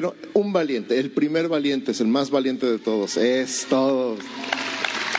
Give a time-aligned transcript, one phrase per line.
[0.00, 4.16] Quiero un valiente, el primer valiente es el más valiente de todos, es todo.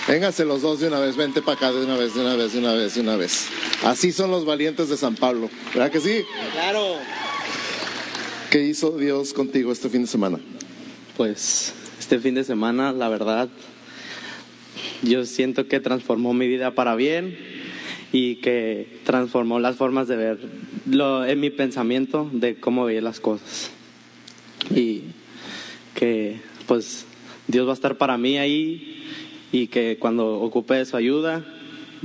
[0.08, 2.54] Vénganse los dos de una vez, vente para acá de una vez, de una vez,
[2.54, 3.46] de una vez, de una vez.
[3.84, 6.24] Así son los valientes de San Pablo, ¿verdad que sí?
[6.54, 6.96] Claro.
[8.50, 10.40] ¿Qué hizo Dios contigo este fin de semana?
[11.16, 13.50] Pues este fin de semana, la verdad,
[15.04, 17.38] yo siento que transformó mi vida para bien
[18.12, 20.40] y que transformó las formas de ver
[20.90, 23.70] lo, en mi pensamiento de cómo veía las cosas.
[24.76, 25.04] Y
[25.96, 27.06] que pues
[27.48, 29.04] Dios va a estar para mí ahí
[29.52, 31.46] y que cuando ocupe su ayuda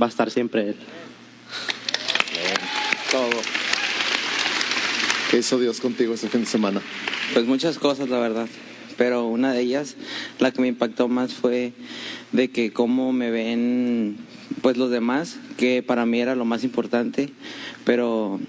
[0.01, 0.75] va a estar siempre Él.
[3.11, 3.41] Todo.
[5.31, 6.81] ¿Qué hizo Dios contigo este fin de semana?
[7.33, 8.47] Pues muchas cosas, la verdad.
[8.97, 9.95] Pero una de ellas,
[10.39, 11.73] la que me impactó más fue
[12.31, 14.17] de que cómo me ven
[14.61, 17.29] pues los demás, que para mí era lo más importante,
[17.85, 18.39] pero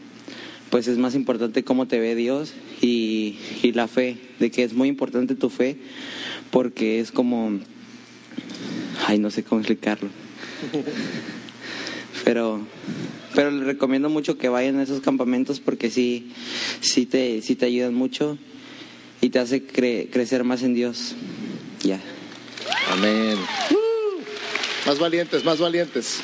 [0.70, 4.72] pues es más importante cómo te ve Dios y, y la fe, de que es
[4.74, 5.76] muy importante tu fe,
[6.50, 7.58] porque es como,
[9.06, 10.08] ay, no sé cómo explicarlo,
[12.24, 12.60] pero,
[13.34, 16.32] pero les recomiendo mucho que vayan a esos campamentos porque sí,
[16.80, 18.38] sí te, sí te ayudan mucho
[19.20, 21.14] y te hace cre- crecer más en Dios.
[21.82, 22.00] Ya.
[22.90, 23.36] Amén.
[24.86, 26.20] Más valientes, más valientes.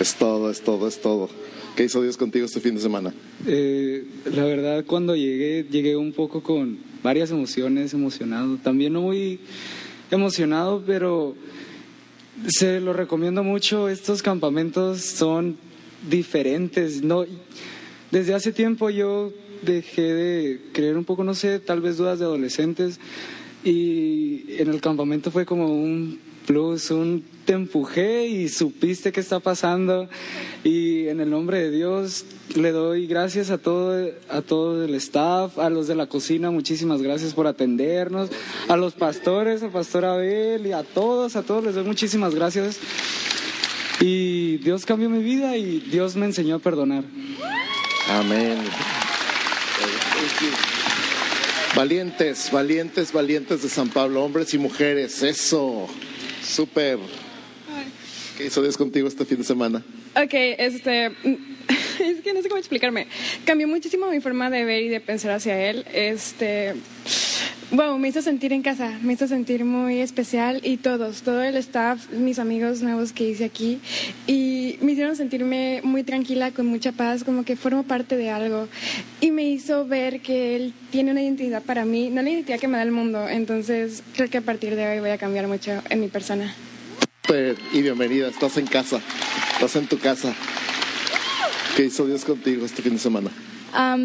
[0.00, 1.28] Es todo, es todo, es todo.
[1.76, 3.12] ¿Qué hizo Dios contigo este fin de semana?
[3.46, 8.56] Eh, la verdad, cuando llegué, llegué un poco con varias emociones, emocionado.
[8.56, 9.40] También no muy
[10.10, 11.34] emocionado, pero
[12.48, 13.90] se lo recomiendo mucho.
[13.90, 15.58] Estos campamentos son
[16.08, 17.02] diferentes.
[17.02, 17.26] No,
[18.10, 22.24] desde hace tiempo yo dejé de creer un poco, no sé, tal vez dudas de
[22.24, 22.98] adolescentes.
[23.64, 29.40] Y en el campamento fue como un plus, un te empujé y supiste qué está
[29.40, 30.08] pasando.
[30.62, 35.58] Y en el nombre de Dios le doy gracias a todo, a todo el staff,
[35.58, 38.30] a los de la cocina, muchísimas gracias por atendernos,
[38.68, 42.78] a los pastores, al pastor Abel y a todos, a todos les doy muchísimas gracias.
[43.98, 47.02] Y Dios cambió mi vida y Dios me enseñó a perdonar.
[48.10, 48.58] Amén.
[51.74, 55.88] Valientes, valientes, valientes de San Pablo, hombres y mujeres, eso,
[56.44, 57.00] súper.
[58.40, 59.82] ¿Qué hizo Dios contigo este fin de semana?
[60.16, 61.12] Ok, este.
[62.00, 63.06] Es que no sé cómo explicarme.
[63.44, 65.84] Cambió muchísimo mi forma de ver y de pensar hacia él.
[65.92, 66.74] Este.
[67.70, 71.54] Bueno, me hizo sentir en casa, me hizo sentir muy especial y todos, todo el
[71.56, 73.78] staff, mis amigos nuevos que hice aquí
[74.26, 78.66] y me hicieron sentirme muy tranquila, con mucha paz, como que formo parte de algo
[79.20, 82.66] y me hizo ver que él tiene una identidad para mí, no la identidad que
[82.66, 85.80] me da el mundo, entonces creo que a partir de hoy voy a cambiar mucho
[85.90, 86.52] en mi persona.
[87.30, 89.00] Súper, Y bienvenida, estás en casa,
[89.52, 90.34] estás en tu casa.
[91.76, 93.30] ¿Qué hizo Dios contigo este fin de semana?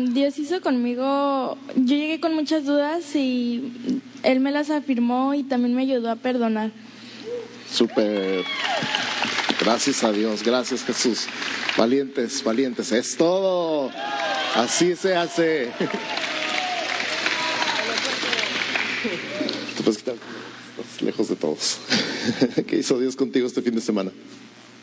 [0.09, 5.73] Dios hizo conmigo, yo llegué con muchas dudas y Él me las afirmó y también
[5.73, 6.69] me ayudó a perdonar.
[7.67, 8.45] Súper.
[9.59, 11.25] Gracias a Dios, gracias Jesús.
[11.75, 13.89] Valientes, valientes, es todo.
[14.53, 15.71] Así se hace.
[19.77, 20.13] Te puedes quitar,
[20.95, 21.79] estás lejos de todos.
[22.67, 24.11] ¿Qué hizo Dios contigo este fin de semana?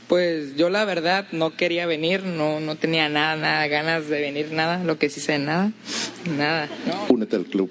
[0.09, 4.53] Pues yo la verdad no quería venir, no, no tenía nada, nada, ganas de venir,
[4.53, 5.73] nada, lo que sí sé, nada,
[6.37, 6.69] nada.
[7.09, 7.71] Únete al club.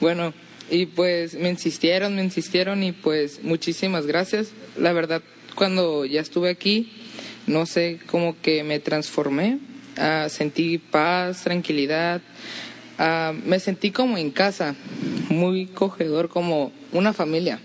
[0.00, 0.34] Bueno,
[0.70, 4.48] y pues me insistieron, me insistieron y pues muchísimas gracias.
[4.76, 5.22] La verdad,
[5.54, 6.92] cuando ya estuve aquí,
[7.46, 9.58] no sé, como que me transformé,
[10.28, 12.20] sentí paz, tranquilidad,
[12.98, 14.74] ah, me sentí como en casa,
[15.28, 17.60] muy cogedor, como una familia.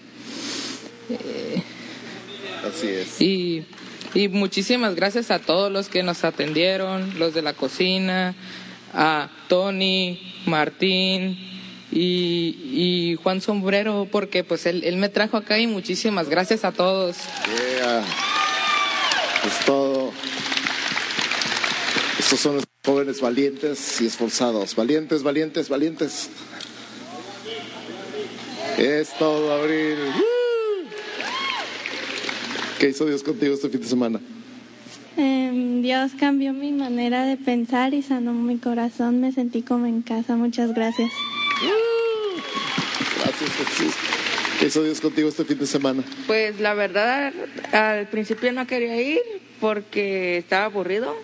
[2.67, 3.21] Así es.
[3.21, 3.65] Y,
[4.13, 8.35] y muchísimas gracias a todos los que nos atendieron, los de la cocina,
[8.93, 11.37] a Tony, Martín
[11.91, 16.71] y, y Juan Sombrero, porque pues él, él me trajo acá y muchísimas gracias a
[16.71, 17.17] todos.
[17.77, 18.03] Yeah.
[19.47, 20.11] Es todo.
[22.19, 24.75] Estos son los jóvenes valientes y esforzados.
[24.75, 26.29] Valientes, valientes, valientes.
[28.77, 29.97] Es todo, Abril.
[32.79, 34.19] ¿Qué hizo Dios contigo este fin de semana?
[35.15, 39.21] Em, Dios cambió mi manera de pensar y sanó mi corazón.
[39.21, 40.35] Me sentí como en casa.
[40.35, 41.11] Muchas gracias.
[43.17, 43.93] Gracias, Jesús.
[44.59, 46.03] ¿Qué hizo Dios contigo este fin de semana?
[46.25, 47.31] Pues la verdad,
[47.71, 49.19] al principio no quería ir
[49.59, 51.15] porque estaba aburrido.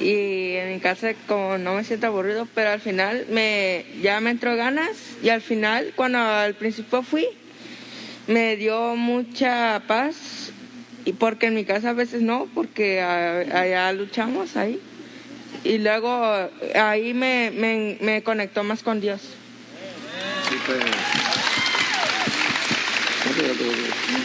[0.00, 4.30] Y en mi casa como no me siento aburrido, pero al final me ya me
[4.30, 4.90] entró ganas
[5.22, 7.28] y al final cuando al principio fui
[8.26, 10.50] me dio mucha paz,
[11.04, 14.80] y porque en mi casa a veces no, porque allá luchamos ahí.
[15.62, 19.20] Y luego ahí me, me, me conectó más con Dios.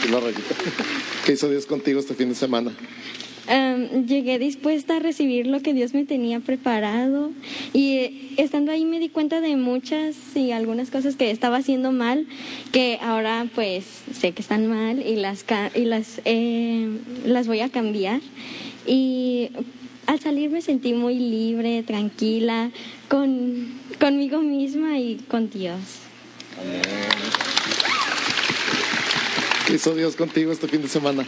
[0.10, 0.56] La rayita.
[1.26, 2.72] ¿Qué hizo Dios contigo este fin de semana?
[3.50, 7.32] Am, llegué dispuesta a recibir lo que Dios me tenía preparado
[7.74, 11.92] y eh, estando ahí me di cuenta de muchas y algunas cosas que estaba haciendo
[11.92, 12.28] mal
[12.72, 16.90] que ahora pues sé que están mal y las y las eh,
[17.26, 18.22] las voy a cambiar
[18.86, 19.50] y
[20.06, 22.70] al salir me sentí muy libre tranquila
[23.08, 23.68] con
[24.00, 25.80] conmigo misma y con Dios
[29.66, 31.26] ¿Qué hizo Dios contigo este fin de semana?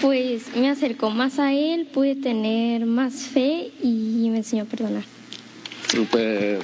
[0.00, 5.04] Pues me acercó más a él pude tener más fe y me enseñó a perdonar
[5.90, 6.60] Súper.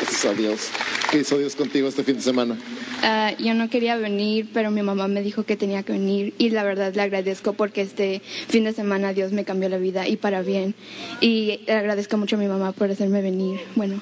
[0.00, 0.68] Gracias a Dios.
[1.10, 2.58] ¿Qué hizo Dios contigo este fin de semana?
[3.02, 6.50] Ah, yo no quería venir, pero mi mamá me dijo que tenía que venir y
[6.50, 10.16] la verdad le agradezco porque este fin de semana Dios me cambió la vida y
[10.16, 10.74] para bien.
[11.20, 13.60] Y le agradezco mucho a mi mamá por hacerme venir.
[13.76, 13.98] Bueno,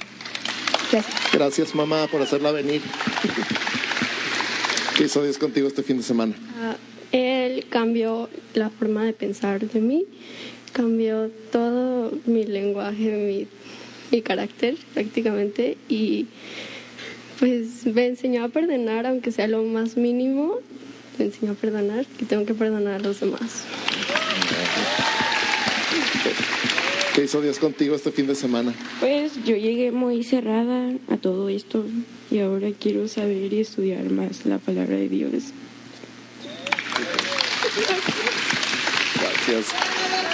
[0.91, 1.07] gracias.
[1.33, 2.83] Gracias, mamá, por hacerla venir.
[4.97, 6.35] ¿Qué hizo Dios contigo este fin de semana?
[6.61, 6.75] Ah,
[7.13, 10.07] Él cambió la forma de pensar de mí,
[10.73, 13.47] cambió todo mi lenguaje, mi,
[14.11, 16.27] mi carácter prácticamente y
[17.39, 20.59] pues me enseñó a perdonar, aunque sea lo más mínimo,
[21.19, 23.65] me enseñó a perdonar y tengo que perdonar a los demás.
[27.15, 28.73] ¿Qué hizo Dios contigo este fin de semana?
[29.01, 31.85] Pues yo llegué muy cerrada a todo esto
[32.31, 35.53] y ahora quiero saber y estudiar más la palabra de Dios.
[39.15, 39.67] Gracias.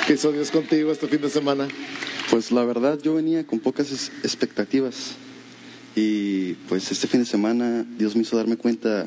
[0.07, 1.69] ¿Qué hizo Dios contigo este fin de semana?
[2.31, 5.13] Pues la verdad yo venía con pocas expectativas
[5.95, 9.07] y pues este fin de semana Dios me hizo darme cuenta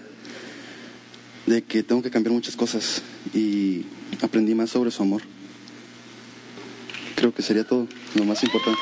[1.45, 3.01] de que tengo que cambiar muchas cosas
[3.33, 3.85] y
[4.21, 5.21] aprendí más sobre su amor.
[7.15, 8.81] Creo que sería todo, lo más importante.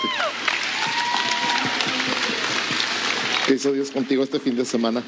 [3.47, 5.03] ¿Qué hizo Dios contigo este fin de semana?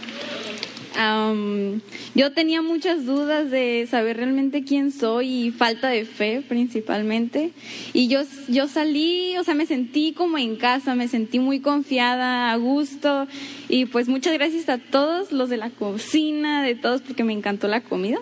[0.95, 1.81] Am,
[2.15, 7.51] yo tenía muchas dudas de saber realmente quién soy y falta de fe principalmente.
[7.93, 12.51] Y yo, yo salí, o sea, me sentí como en casa, me sentí muy confiada,
[12.51, 13.27] a gusto.
[13.69, 17.69] Y pues muchas gracias a todos los de la cocina, de todos, porque me encantó
[17.69, 18.19] la comida.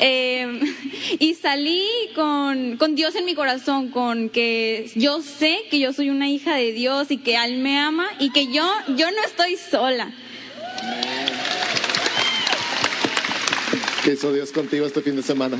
[0.00, 0.60] Eh,
[1.18, 1.84] y salí
[2.14, 6.54] con, con Dios en mi corazón, con que yo sé que yo soy una hija
[6.54, 10.12] de Dios y que Él me ama y que yo, yo no estoy sola.
[14.02, 15.58] ¿Qué hizo Dios contigo este fin de semana?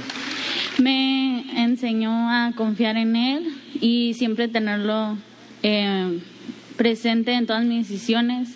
[0.79, 5.17] Me enseñó a confiar en Él y siempre tenerlo
[5.63, 6.19] eh,
[6.77, 8.49] presente en todas mis decisiones.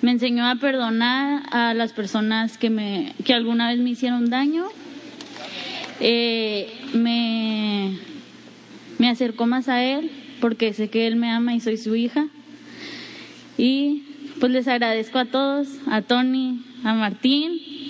[0.00, 4.64] Me enseñó a perdonar a las personas que, me, que alguna vez me hicieron daño.
[6.00, 7.98] Eh, me,
[8.96, 10.10] me acercó más a Él
[10.40, 12.28] porque sé que Él me ama y soy su hija.
[13.58, 14.04] Y
[14.40, 17.85] pues les agradezco a todos, a Tony, a Martín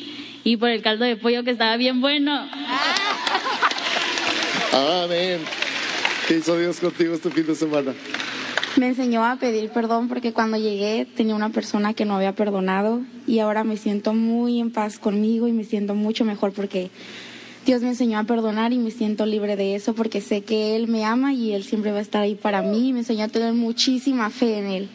[0.46, 2.48] y por el caldo de pollo que estaba bien bueno.
[4.72, 5.40] Amén.
[6.28, 7.92] ¿Qué hizo Dios contigo este fin de semana?
[8.76, 13.00] Me enseñó a pedir perdón porque cuando llegué tenía una persona que no había perdonado
[13.26, 16.90] y ahora me siento muy en paz conmigo y me siento mucho mejor porque
[17.64, 20.86] Dios me enseñó a perdonar y me siento libre de eso porque sé que Él
[20.86, 23.28] me ama y Él siempre va a estar ahí para mí y me enseñó a
[23.28, 24.88] tener muchísima fe en Él.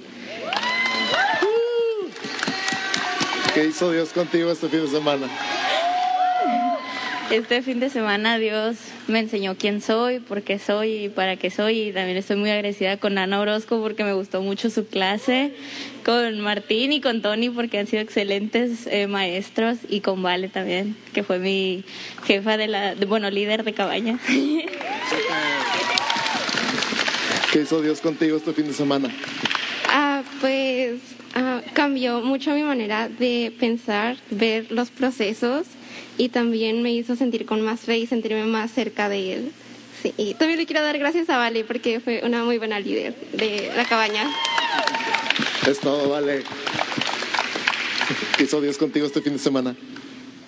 [3.54, 5.28] ¿Qué hizo Dios contigo este fin de semana?
[7.30, 8.76] Este fin de semana Dios
[9.08, 11.80] me enseñó quién soy, por qué soy y para qué soy.
[11.80, 15.54] Y también estoy muy agradecida con Ana Orozco porque me gustó mucho su clase,
[16.06, 20.96] con Martín y con Tony porque han sido excelentes eh, maestros y con Vale también,
[21.14, 21.84] que fue mi
[22.26, 24.20] jefa de la, de- bueno, líder de cabaña.
[27.52, 29.10] ¿Qué hizo Dios contigo este fin de semana?
[31.82, 35.66] Cambió mucho mi manera de pensar, ver los procesos
[36.16, 39.52] y también me hizo sentir con más fe y sentirme más cerca de él.
[40.00, 43.16] Sí, y también le quiero dar gracias a Vale porque fue una muy buena líder
[43.34, 44.30] de la cabaña.
[45.68, 46.44] Es todo, vale.
[48.38, 49.76] ¿Qué hizo Dios contigo este fin de semana?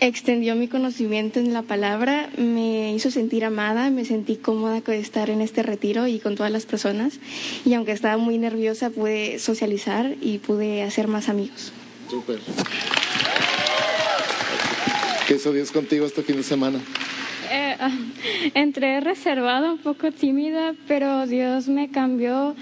[0.07, 5.29] Extendió mi conocimiento en la palabra, me hizo sentir amada, me sentí cómoda con estar
[5.29, 7.19] en este retiro y con todas las personas.
[7.63, 11.71] Y aunque estaba muy nerviosa, pude socializar y pude hacer más amigos.
[12.09, 12.39] Súper.
[15.27, 16.79] ¿Qué hizo Dios contigo este fin de semana?
[17.49, 17.97] Eh, ah,
[18.55, 22.55] entré reservada, un poco tímida, pero Dios me cambió,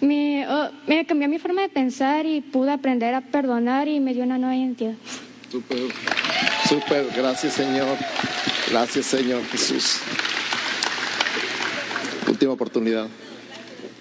[0.00, 4.14] me, oh, me cambió mi forma de pensar y pude aprender a perdonar y me
[4.14, 4.94] dio una nueva identidad.
[5.50, 5.78] Súper.
[6.68, 7.96] Súper, gracias Señor.
[8.70, 9.98] Gracias Señor Jesús.
[12.28, 13.06] Última oportunidad.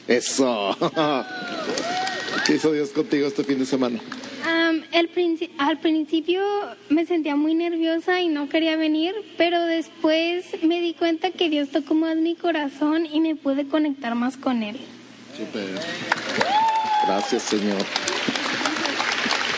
[0.07, 0.75] Eso.
[2.45, 4.00] ¿Qué hizo Dios contigo este fin de semana?
[4.45, 6.41] Am, el princi- al principio
[6.89, 11.69] me sentía muy nerviosa y no quería venir, pero después me di cuenta que Dios
[11.69, 14.77] tocó más mi corazón y me pude conectar más con Él.
[15.38, 15.69] Súper.
[17.07, 17.81] Gracias Señor.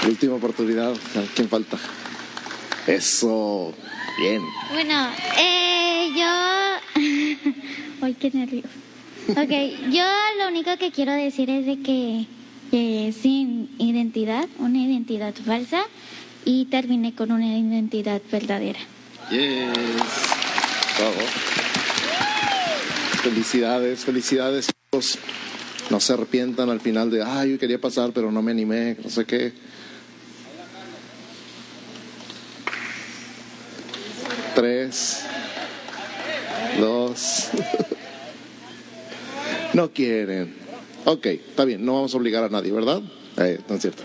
[0.08, 0.94] Última oportunidad.
[1.36, 1.78] ¿Quién falta?
[2.88, 3.74] Eso.
[4.18, 4.42] Bien.
[4.72, 7.02] Bueno, eh, yo...
[8.02, 8.66] Ay, qué nervios.
[9.30, 10.06] Ok, yo
[10.40, 12.26] lo único que quiero decir es de que,
[12.72, 15.84] que sin identidad, una identidad falsa,
[16.46, 18.80] y terminé con una identidad verdadera.
[19.30, 19.68] Yes.
[20.98, 21.20] Bravo.
[23.22, 24.68] Felicidades, felicidades.
[24.68, 25.20] chicos.
[25.90, 29.10] No se arrepientan al final de, ay, yo quería pasar, pero no me animé, no
[29.10, 29.52] sé qué.
[34.68, 35.22] Tres,
[36.78, 37.48] dos.
[39.74, 40.56] No quieren.
[41.06, 43.02] Ok, está bien, no vamos a obligar a nadie, ¿verdad?
[43.38, 44.04] Eh, no es cierto.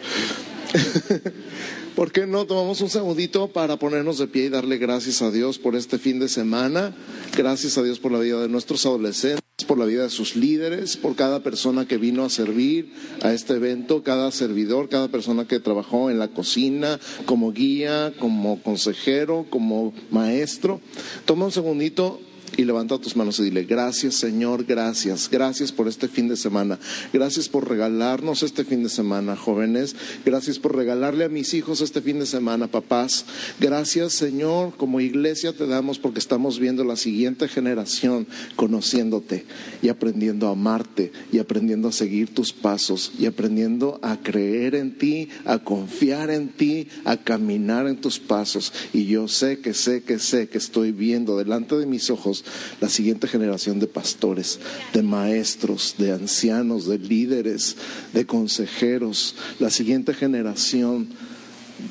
[1.96, 5.58] ¿Por qué no tomamos un segundito para ponernos de pie y darle gracias a Dios
[5.58, 6.94] por este fin de semana?
[7.36, 10.96] Gracias a Dios por la vida de nuestros adolescentes, por la vida de sus líderes,
[10.96, 12.92] por cada persona que vino a servir
[13.22, 18.62] a este evento, cada servidor, cada persona que trabajó en la cocina, como guía, como
[18.62, 20.80] consejero, como maestro.
[21.24, 22.20] Toma un segundito
[22.56, 26.78] y levanta tus manos y dile, gracias Señor, gracias, gracias por este fin de semana,
[27.12, 32.02] gracias por regalarnos este fin de semana, jóvenes, gracias por regalarle a mis hijos este
[32.02, 33.24] fin de semana, papás,
[33.60, 39.44] gracias Señor, como iglesia te damos porque estamos viendo la siguiente generación conociéndote
[39.82, 44.96] y aprendiendo a amarte y aprendiendo a seguir tus pasos y aprendiendo a creer en
[44.98, 48.72] ti, a confiar en ti, a caminar en tus pasos.
[48.92, 52.41] Y yo sé que sé que sé que estoy viendo delante de mis ojos
[52.80, 54.58] la siguiente generación de pastores,
[54.92, 57.76] de maestros, de ancianos, de líderes,
[58.12, 61.08] de consejeros, la siguiente generación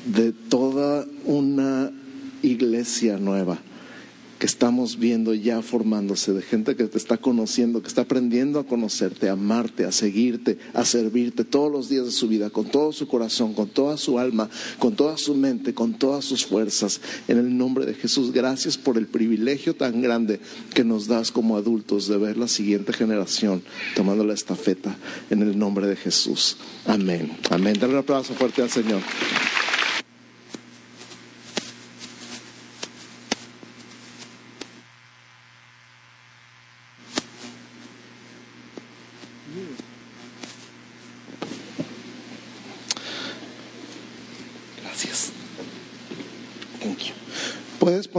[0.06, 1.92] de toda una
[2.42, 3.58] iglesia nueva
[4.42, 8.66] que estamos viendo ya formándose, de gente que te está conociendo, que está aprendiendo a
[8.66, 12.90] conocerte, a amarte, a seguirte, a servirte todos los días de su vida, con todo
[12.90, 17.00] su corazón, con toda su alma, con toda su mente, con todas sus fuerzas.
[17.28, 20.40] En el nombre de Jesús, gracias por el privilegio tan grande
[20.74, 23.62] que nos das como adultos de ver la siguiente generación
[23.94, 24.96] tomando la estafeta
[25.30, 26.56] en el nombre de Jesús.
[26.84, 27.30] Amén.
[27.48, 27.76] Amén.
[27.78, 29.02] Dale un aplauso fuerte al Señor.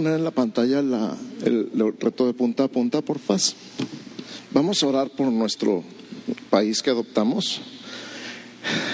[0.08, 1.70] En la pantalla la- el,
[2.00, 3.42] reto de punta a punta, por favor?
[4.52, 5.84] Vamos a orar por nuestro
[6.50, 7.62] país que adoptamos.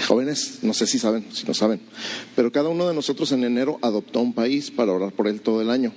[0.08, 1.80] Jóvenes, no sé si saben, si no saben,
[2.36, 5.62] pero cada uno de nosotros en enero adoptó un país para orar por él todo
[5.62, 5.94] el año.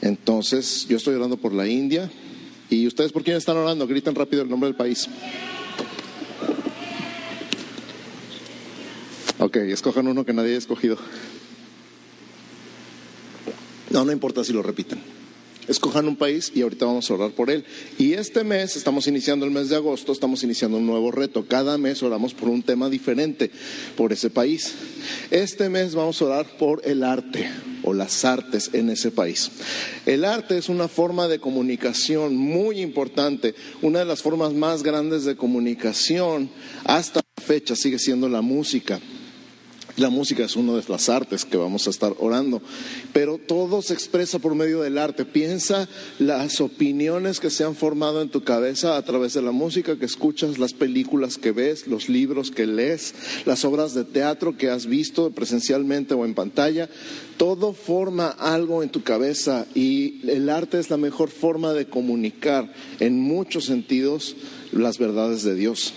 [0.00, 2.10] Entonces, yo estoy orando por la India.
[2.70, 3.86] ¿Y ustedes por quién están orando?
[3.86, 5.08] Griten rápido el nombre del país.
[9.38, 10.96] Ok, escojan uno que nadie haya escogido.
[13.92, 14.98] No, no importa si lo repiten.
[15.68, 17.64] Escojan un país y ahorita vamos a orar por él.
[17.98, 21.46] Y este mes, estamos iniciando el mes de agosto, estamos iniciando un nuevo reto.
[21.46, 23.50] Cada mes oramos por un tema diferente
[23.94, 24.74] por ese país.
[25.30, 27.48] Este mes vamos a orar por el arte
[27.84, 29.50] o las artes en ese país.
[30.06, 33.54] El arte es una forma de comunicación muy importante.
[33.82, 36.48] Una de las formas más grandes de comunicación
[36.84, 39.00] hasta la fecha sigue siendo la música.
[39.96, 42.62] La música es una de las artes que vamos a estar orando,
[43.12, 45.26] pero todo se expresa por medio del arte.
[45.26, 45.86] Piensa
[46.18, 50.06] las opiniones que se han formado en tu cabeza a través de la música que
[50.06, 54.86] escuchas, las películas que ves, los libros que lees, las obras de teatro que has
[54.86, 56.88] visto presencialmente o en pantalla.
[57.36, 62.72] Todo forma algo en tu cabeza y el arte es la mejor forma de comunicar
[62.98, 64.36] en muchos sentidos
[64.72, 65.92] las verdades de Dios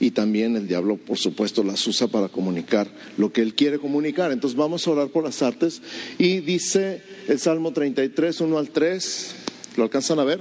[0.00, 2.88] y también el diablo, por supuesto, las usa para comunicar
[3.18, 4.32] lo que él quiere comunicar.
[4.32, 5.82] Entonces vamos a orar por las artes
[6.18, 9.34] y dice el Salmo 33, 1 al 3,
[9.76, 10.40] ¿lo alcanzan a ver?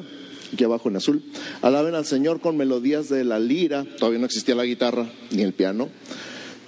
[0.53, 1.23] Aquí abajo en azul.
[1.61, 5.53] Alaben al Señor con melodías de la lira, todavía no existía la guitarra ni el
[5.53, 5.89] piano.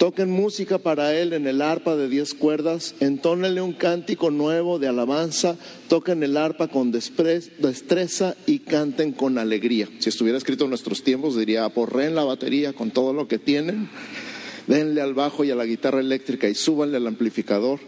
[0.01, 4.87] Toquen música para él en el arpa de diez cuerdas, entónenle un cántico nuevo de
[4.87, 5.57] alabanza,
[5.89, 9.87] toquen el arpa con destreza y canten con alegría.
[9.99, 13.89] Si estuviera escrito en nuestros tiempos, diría, aporreen la batería con todo lo que tienen,
[14.65, 17.79] denle al bajo y a la guitarra eléctrica y súbanle al amplificador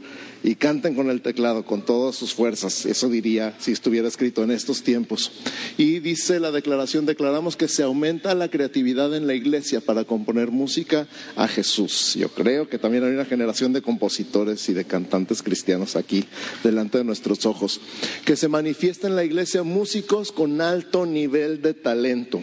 [0.43, 2.85] y canten con el teclado con todas sus fuerzas.
[2.85, 5.31] Eso diría si estuviera escrito en estos tiempos.
[5.77, 10.51] Y dice la declaración, declaramos que se aumenta la creatividad en la iglesia para componer
[10.51, 12.15] música a Jesús.
[12.15, 16.25] Yo creo que también hay una generación de compositores y de cantantes cristianos aquí
[16.63, 17.79] delante de nuestros ojos.
[18.25, 22.41] Que se manifiesta en la iglesia músicos con alto nivel de talento.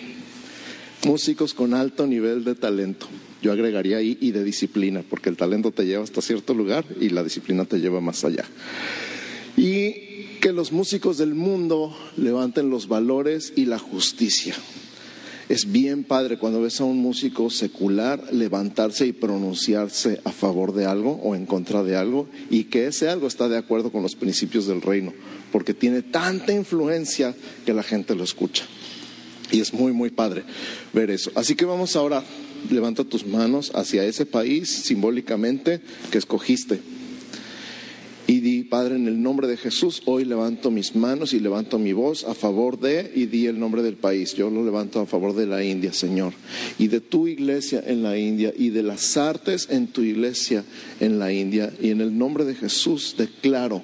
[1.04, 3.06] Músicos con alto nivel de talento.
[3.42, 7.08] Yo agregaría ahí y de disciplina, porque el talento te lleva hasta cierto lugar y
[7.10, 8.44] la disciplina te lleva más allá.
[9.56, 14.54] Y que los músicos del mundo levanten los valores y la justicia.
[15.50, 20.86] Es bien padre cuando ves a un músico secular levantarse y pronunciarse a favor de
[20.86, 24.14] algo o en contra de algo y que ese algo está de acuerdo con los
[24.14, 25.12] principios del reino,
[25.50, 27.34] porque tiene tanta influencia
[27.66, 28.64] que la gente lo escucha.
[29.50, 30.44] Y es muy, muy padre
[30.92, 31.32] ver eso.
[31.34, 32.22] Así que vamos a orar.
[32.68, 36.80] Levanta tus manos hacia ese país simbólicamente que escogiste.
[38.30, 41.92] Y di, Padre, en el nombre de Jesús, hoy levanto mis manos y levanto mi
[41.92, 44.34] voz a favor de, y di el nombre del país.
[44.34, 46.32] Yo lo levanto a favor de la India, Señor.
[46.78, 50.64] Y de tu iglesia en la India, y de las artes en tu iglesia
[51.00, 51.72] en la India.
[51.80, 53.82] Y en el nombre de Jesús declaro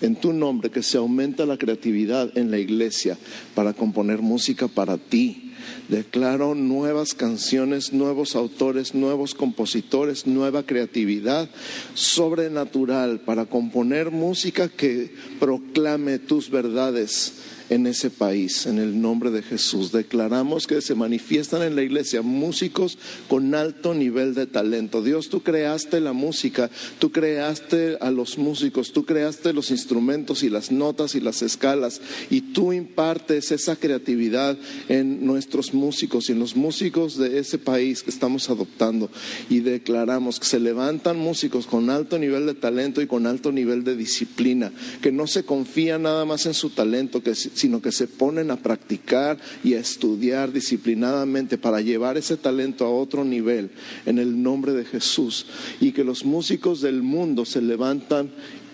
[0.00, 3.16] en tu nombre que se aumenta la creatividad en la iglesia
[3.54, 5.43] para componer música para ti.
[5.88, 11.48] Declaro nuevas canciones, nuevos autores, nuevos compositores, nueva creatividad
[11.94, 17.34] sobrenatural para componer música que proclame tus verdades
[17.74, 19.90] en ese país, en el nombre de Jesús.
[19.90, 25.02] Declaramos que se manifiestan en la iglesia músicos con alto nivel de talento.
[25.02, 30.50] Dios, tú creaste la música, tú creaste a los músicos, tú creaste los instrumentos y
[30.50, 32.00] las notas y las escalas,
[32.30, 34.56] y tú impartes esa creatividad
[34.88, 39.10] en nuestros músicos y en los músicos de ese país que estamos adoptando.
[39.50, 43.82] Y declaramos que se levantan músicos con alto nivel de talento y con alto nivel
[43.82, 47.34] de disciplina, que no se confía nada más en su talento, que
[47.64, 52.90] sino que se ponen a practicar y a estudiar disciplinadamente para llevar ese talento a
[52.90, 53.70] otro nivel
[54.04, 55.46] en el nombre de Jesús.
[55.80, 58.30] Y que los músicos del mundo se levantan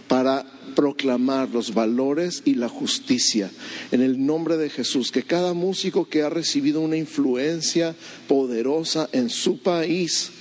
[0.09, 3.49] para proclamar los valores y la justicia
[3.93, 7.95] en el nombre de Jesús, que cada músico que ha recibido una influencia
[8.27, 10.33] poderosa en su país,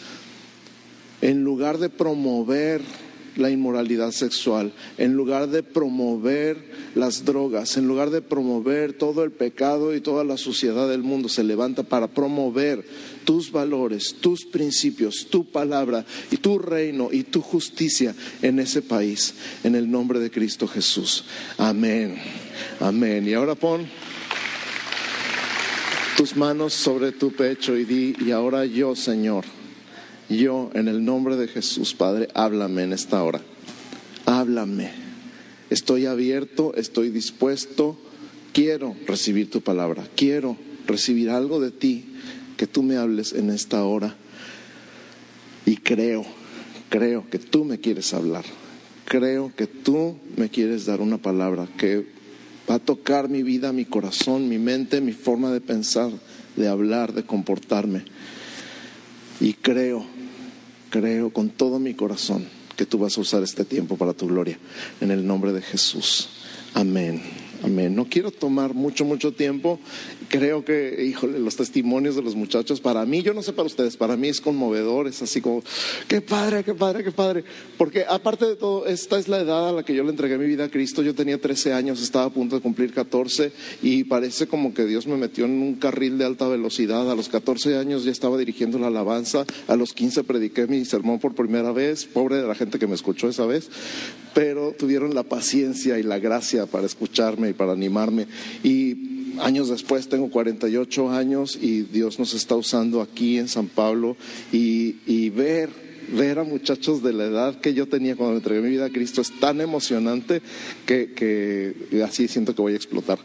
[1.22, 2.82] en lugar de promover
[3.39, 6.58] la inmoralidad sexual, en lugar de promover
[6.95, 11.30] las drogas, en lugar de promover todo el pecado y toda la suciedad del mundo,
[11.30, 12.86] se levanta para promover
[13.23, 19.34] tus valores, tus principios, tu palabra y tu reino y tu justicia en ese país,
[19.63, 21.25] en el nombre de Cristo Jesús.
[21.58, 22.17] Amén.
[22.80, 23.28] Amén.
[23.28, 23.88] Y ahora pon
[26.17, 29.59] tus manos sobre tu pecho y di, y ahora yo, Señor
[30.38, 33.42] yo, en el nombre de Jesús, Padre, háblame en esta hora.
[34.26, 34.92] Háblame.
[35.70, 37.98] Estoy abierto, estoy dispuesto.
[38.54, 40.08] Quiero recibir tu palabra.
[40.15, 42.06] Quiero recibir algo de ti
[42.58, 44.15] que tú me hables en esta hora.
[45.65, 46.26] Y creo,
[46.89, 48.46] creo que tú me quieres hablar.
[49.06, 52.06] Creo que tú me quieres dar una palabra que
[52.70, 56.12] va a tocar mi vida, mi corazón, mi mente, mi forma de pensar,
[56.56, 58.04] de hablar, de comportarme.
[59.39, 60.06] Y creo
[60.89, 64.58] creo con todo mi corazón que tú vas a usar este tiempo para tu gloria.
[65.02, 66.30] En el nombre de Jesús.
[66.73, 67.21] Amén.
[67.62, 67.93] Amén.
[67.95, 69.80] No quiero tomar mucho, mucho tiempo.
[70.30, 73.98] Creo que, híjole, los testimonios de los muchachos, para mí, yo no sé para ustedes,
[73.98, 75.63] para mí es conmovedor, es así como,
[76.08, 77.44] qué padre, qué padre, qué padre.
[77.80, 80.46] Porque aparte de todo, esta es la edad a la que yo le entregué mi
[80.46, 81.02] vida a Cristo.
[81.02, 85.08] Yo tenía 13 años, estaba a punto de cumplir 14 y parece como que Dios
[85.08, 87.10] me metió en un carril de alta velocidad.
[87.10, 91.20] A los 14 años ya estaba dirigiendo la alabanza, a los 15 prediqué mi sermón
[91.20, 93.70] por primera vez, pobre de la gente que me escuchó esa vez,
[94.36, 98.28] pero tuvieron la paciencia y la gracia para escucharme y para animarme.
[98.63, 99.10] Y
[99.42, 104.18] años después tengo 48 años y Dios nos está usando aquí en San Pablo
[104.52, 105.70] y, ver
[106.12, 108.90] ver a muchachos de la edad que yo tenía cuando me entregué mi vida a
[108.90, 110.42] Cristo es tan emocionante
[110.88, 113.20] que, así siento que voy a explotar.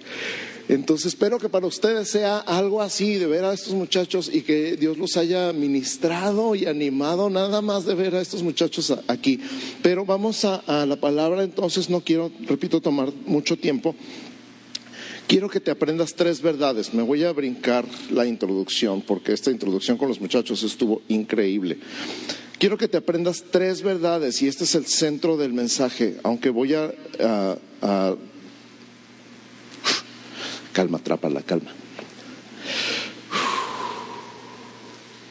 [0.68, 4.76] Entonces espero que para ustedes sea algo así, de ver a estos muchachos y que
[4.76, 9.40] Dios los haya ministrado y animado nada más de ver a estos muchachos aquí.
[9.82, 13.94] Pero vamos a la palabra, entonces no quiero, repito, tomar mucho tiempo.
[15.26, 16.94] Quiero que te aprendas tres verdades.
[16.94, 21.78] Me voy a brincar la introducción porque esta introducción con los muchachos estuvo increíble.
[22.58, 26.74] Quiero que te aprendas tres verdades y este es el centro del mensaje, aunque voy
[26.74, 26.92] a...
[27.20, 28.16] a, a
[30.72, 31.72] calma, atrapa la calma.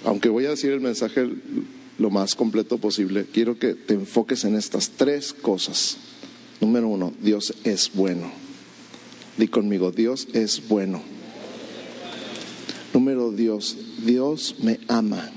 [0.06, 1.30] Aunque voy a decir el mensaje
[1.98, 5.98] lo más completo posible, quiero que te enfoques en estas tres cosas.
[6.60, 8.43] Número uno, Dios es bueno.
[9.38, 11.02] Di conmigo, Dios es bueno.
[12.94, 15.32] Número Dios, Dios me ama.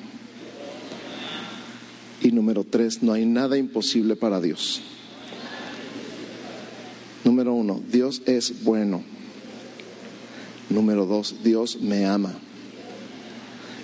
[2.21, 4.83] Y número tres, no hay nada imposible para Dios.
[7.25, 9.03] Número uno, Dios es bueno.
[10.69, 12.35] Número dos, Dios me ama.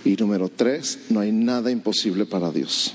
[0.05, 2.93] Y número tres, no hay nada imposible para Dios.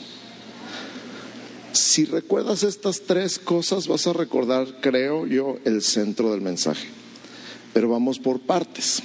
[1.71, 6.96] Si recuerdas estas tres cosas, vas a recordar, creo yo, el centro del mensaje.
[7.77, 9.03] Pero vamos por partes.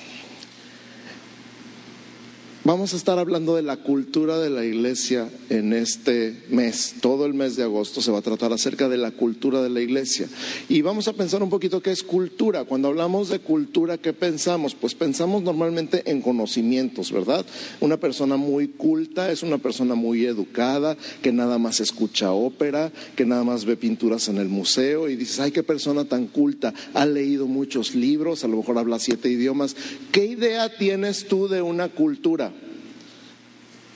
[2.65, 6.95] Vamos a estar hablando de la cultura de la iglesia en este mes.
[7.01, 9.81] Todo el mes de agosto se va a tratar acerca de la cultura de la
[9.81, 10.29] iglesia.
[10.69, 12.63] Y vamos a pensar un poquito qué es cultura.
[12.63, 14.77] Cuando hablamos de cultura, ¿qué pensamos?
[14.77, 17.45] Pues pensamos normalmente en conocimientos, ¿verdad?
[17.81, 23.27] Una persona muy culta es una persona muy educada, que nada más escucha ópera, que
[23.27, 27.07] nada más ve pinturas en el museo y dices, ay, qué persona tan culta, ha
[27.07, 29.75] leído muchos libros, a lo mejor habla siete idiomas.
[30.13, 32.52] ¿Qué idea tienes tú de una cultura?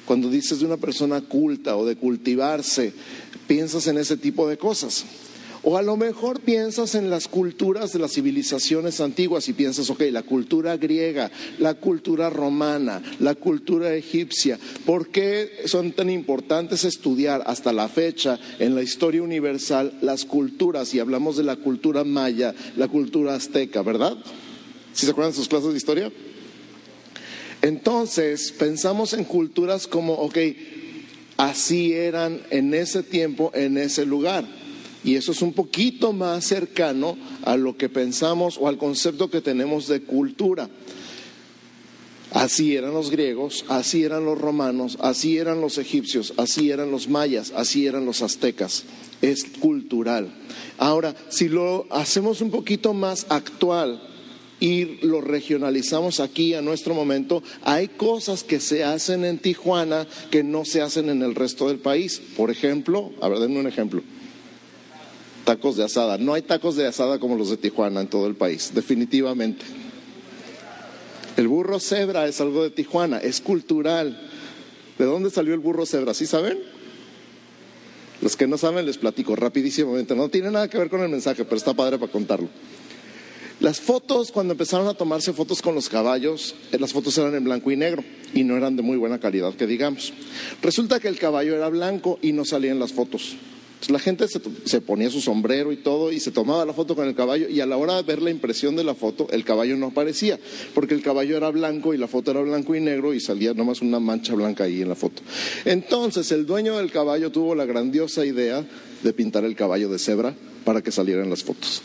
[0.07, 2.93] Cuando dices de una persona culta o de cultivarse,
[3.47, 5.05] piensas en ese tipo de cosas.
[5.69, 10.03] O a lo mejor piensas en las culturas de las civilizaciones antiguas y piensas, ok,
[10.13, 17.43] la cultura griega, la cultura romana, la cultura egipcia, ¿por qué son tan importantes estudiar
[17.47, 20.95] hasta la fecha en la historia universal las culturas?
[20.95, 24.17] Y hablamos de la cultura maya, la cultura azteca, ¿verdad?
[24.93, 26.13] ¿Sí se acuerdan de sus clases de historia?
[27.63, 30.39] Entonces, pensamos en culturas como, ok,
[31.37, 34.45] así eran en ese tiempo, en ese lugar.
[35.05, 39.41] Y eso es un poquito más cercano a lo que pensamos o al concepto que
[39.41, 40.69] tenemos de cultura.
[42.33, 47.09] Así eran los griegos, así eran los romanos, así eran los egipcios, así eran los
[47.09, 48.85] mayas, así eran los aztecas.
[49.23, 50.35] Es cultural.
[50.77, 54.03] Ahora, si lo hacemos un poquito más actual,
[54.59, 60.43] y lo regionalizamos aquí a nuestro momento, hay cosas que se hacen en Tijuana que
[60.43, 62.23] no se hacen en el resto del país.
[62.37, 64.03] Por ejemplo, a ver, denme un ejemplo.
[65.45, 66.17] Tacos de asada.
[66.19, 69.65] No hay tacos de asada como los de Tijuana en todo el país, definitivamente.
[71.37, 74.31] El burro cebra es algo de Tijuana, es cultural.
[74.99, 76.15] ¿De dónde salió el burro cebra?
[76.15, 76.59] ¿Sí saben?
[78.23, 80.17] Los que no saben les platico rapidísimamente.
[80.17, 82.49] No tiene nada que ver con el mensaje, pero está padre para contarlo.
[83.59, 87.45] Las fotos, cuando empezaron a tomarse fotos con los caballos, eh, las fotos eran en
[87.45, 90.13] blanco y negro y no eran de muy buena calidad, que digamos.
[90.61, 93.37] Resulta que el caballo era blanco y no salían las fotos.
[93.89, 97.09] la gente se, se, ponía su sombrero y todo y se tomaba la foto con
[97.09, 99.75] el caballo y a la hora de ver la impresión de la foto, el caballo
[99.77, 100.39] no aparecía,
[100.75, 103.81] porque el caballo era blanco y la foto era blanco y negro y salía nomás
[103.81, 105.23] una mancha blanca ahí en la foto.
[105.65, 108.67] Entonces el dueño del caballo tuvo la grandiosa idea
[109.03, 110.35] de pintar el caballo de cebra
[110.67, 111.81] para que salieran las fotos.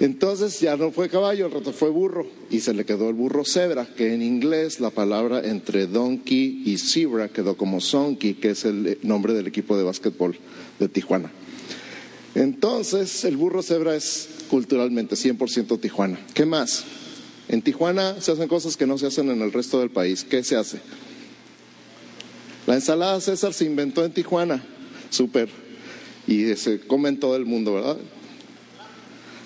[0.00, 3.44] Entonces ya no fue caballo, el rato fue burro y se le quedó el burro
[3.44, 8.64] cebra, que en inglés la palabra entre donkey y zebra quedó como sonky, que es
[8.64, 10.36] el nombre del equipo de básquetbol
[10.80, 11.30] de Tijuana.
[12.34, 16.18] Entonces el burro cebra es culturalmente 100% Tijuana.
[16.34, 16.84] ¿Qué más?
[17.48, 20.24] En Tijuana se hacen cosas que no se hacen en el resto del país.
[20.24, 20.80] ¿Qué se hace?
[22.66, 24.64] La ensalada César se inventó en Tijuana,
[25.10, 25.48] súper,
[26.26, 27.98] y se come en todo el mundo, ¿verdad?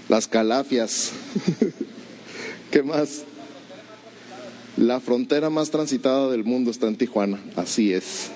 [0.09, 1.13] Las calafias.
[2.71, 3.25] ¿Qué más?
[4.77, 8.31] La frontera más transitada del mundo está en Tijuana, así es.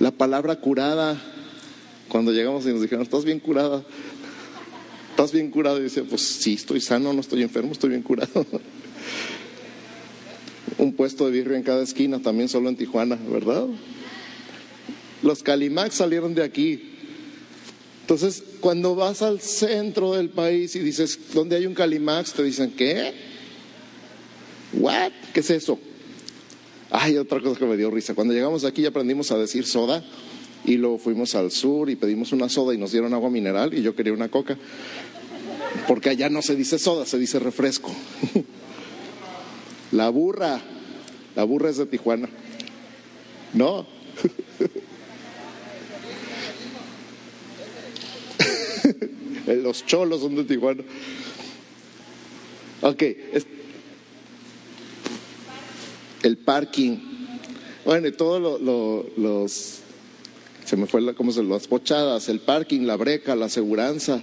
[0.00, 1.20] La palabra curada,
[2.08, 3.84] cuando llegamos y nos dijeron, ¿estás bien curada?
[5.10, 5.78] ¿Estás bien curado?
[5.78, 8.44] Y dice, pues sí, estoy sano, no estoy enfermo, estoy bien curado.
[10.78, 13.66] Un puesto de birria en cada esquina, también solo en Tijuana, ¿verdad?
[15.22, 16.93] Los Calimax salieron de aquí,
[18.04, 22.34] entonces, cuando vas al centro del país y dices, ¿dónde hay un Calimax?
[22.34, 23.14] Te dicen, ¿qué?
[24.74, 25.10] ¿What?
[25.32, 25.78] ¿Qué es eso?
[26.90, 28.14] Ay, otra cosa que me dio risa.
[28.14, 30.04] Cuando llegamos aquí ya aprendimos a decir soda
[30.66, 33.80] y luego fuimos al sur y pedimos una soda y nos dieron agua mineral y
[33.80, 34.58] yo quería una coca.
[35.88, 37.90] Porque allá no se dice soda, se dice refresco.
[39.92, 40.60] La burra,
[41.36, 42.28] la burra es de Tijuana.
[43.54, 43.86] ¿No?
[49.46, 50.82] Los cholos son de Tijuana.
[52.80, 53.02] Ok.
[56.22, 56.98] El parking.
[57.84, 59.80] Bueno, y todos los.
[60.64, 64.22] Se me fue la, ¿cómo se las pochadas, el parking, la breca, la aseguranza.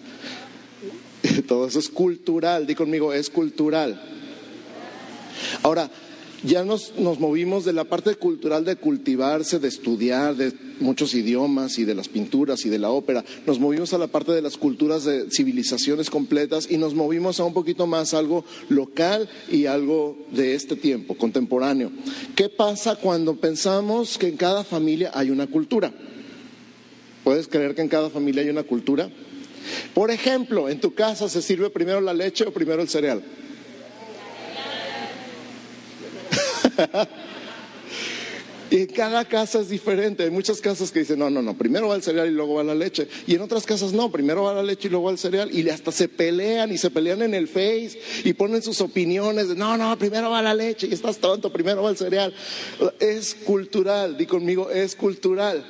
[1.47, 2.65] Todo eso es cultural.
[2.65, 4.01] Di conmigo, es cultural.
[5.61, 5.89] Ahora,
[6.43, 11.77] ya nos, nos movimos de la parte cultural de cultivarse, de estudiar, de muchos idiomas
[11.77, 14.57] y de las pinturas y de la ópera, nos movimos a la parte de las
[14.57, 20.17] culturas de civilizaciones completas y nos movimos a un poquito más algo local y algo
[20.31, 21.91] de este tiempo, contemporáneo.
[22.35, 25.93] ¿Qué pasa cuando pensamos que en cada familia hay una cultura?
[27.23, 29.09] ¿Puedes creer que en cada familia hay una cultura?
[29.93, 33.21] Por ejemplo, en tu casa se sirve primero la leche o primero el cereal.
[38.71, 40.23] y en cada casa es diferente.
[40.23, 42.63] Hay muchas casas que dicen, no, no, no, primero va el cereal y luego va
[42.63, 43.07] la leche.
[43.27, 45.53] Y en otras casas no, primero va la leche y luego va el cereal.
[45.53, 49.47] Y hasta se pelean y se pelean en el Face y ponen sus opiniones.
[49.47, 52.33] No, no, primero va la leche y estás tonto, primero va el cereal.
[52.99, 55.65] Es cultural, di conmigo, es cultural.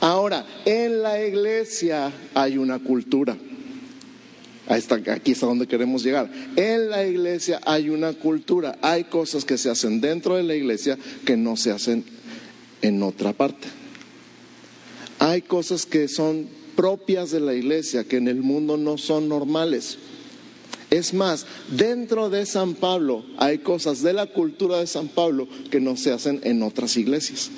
[0.00, 3.36] Ahora, en la iglesia hay una cultura.
[4.68, 6.30] Aquí está donde queremos llegar.
[6.56, 8.78] En la iglesia hay una cultura.
[8.82, 12.04] Hay cosas que se hacen dentro de la iglesia que no se hacen
[12.82, 13.68] en otra parte.
[15.18, 19.98] Hay cosas que son propias de la iglesia que en el mundo no son normales.
[20.90, 25.80] Es más, dentro de San Pablo hay cosas de la cultura de San Pablo que
[25.80, 27.50] no se hacen en otras iglesias.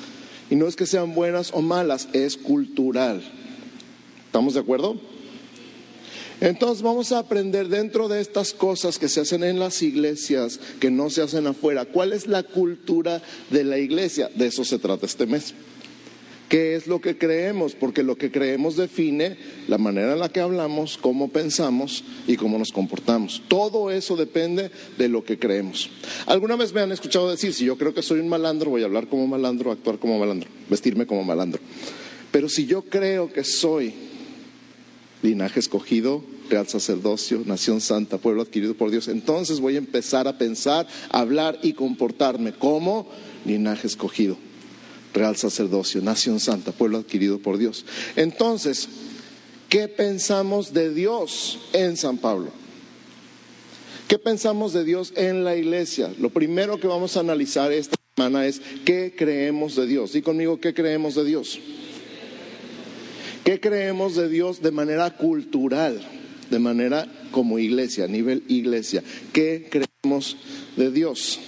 [0.48, 3.22] Y no es que sean buenas o malas, es cultural.
[4.26, 4.96] ¿Estamos de acuerdo?
[6.40, 10.90] Entonces vamos a aprender dentro de estas cosas que se hacen en las iglesias, que
[10.90, 14.30] no se hacen afuera, cuál es la cultura de la iglesia.
[14.34, 15.54] De eso se trata este mes.
[16.48, 17.76] ¿Qué es lo que creemos?
[17.76, 19.36] Porque lo que creemos define
[19.68, 23.40] la manera en la que hablamos, cómo pensamos y cómo nos comportamos.
[23.46, 25.90] Todo eso depende de lo que creemos.
[26.26, 28.86] Alguna vez me han escuchado decir, si yo creo que soy un malandro, voy a
[28.86, 31.60] hablar como malandro, actuar como malandro, vestirme como malandro.
[32.32, 34.09] Pero si yo creo que soy
[35.22, 40.38] linaje escogido, real sacerdocio, nación santa, pueblo adquirido por Dios, entonces voy a empezar a
[40.38, 43.08] pensar, hablar y comportarme como
[43.44, 44.36] linaje escogido
[45.12, 47.84] real sacerdocio, nación santa, pueblo adquirido por Dios.
[48.16, 48.88] Entonces,
[49.68, 52.50] ¿qué pensamos de Dios en San Pablo?
[54.08, 56.12] ¿Qué pensamos de Dios en la iglesia?
[56.18, 60.12] Lo primero que vamos a analizar esta semana es qué creemos de Dios.
[60.12, 61.60] Di conmigo, ¿qué creemos de Dios?
[63.44, 66.00] ¿Qué creemos de Dios de manera cultural,
[66.50, 69.02] de manera como iglesia, a nivel iglesia?
[69.32, 70.36] ¿Qué creemos
[70.76, 71.40] de Dios?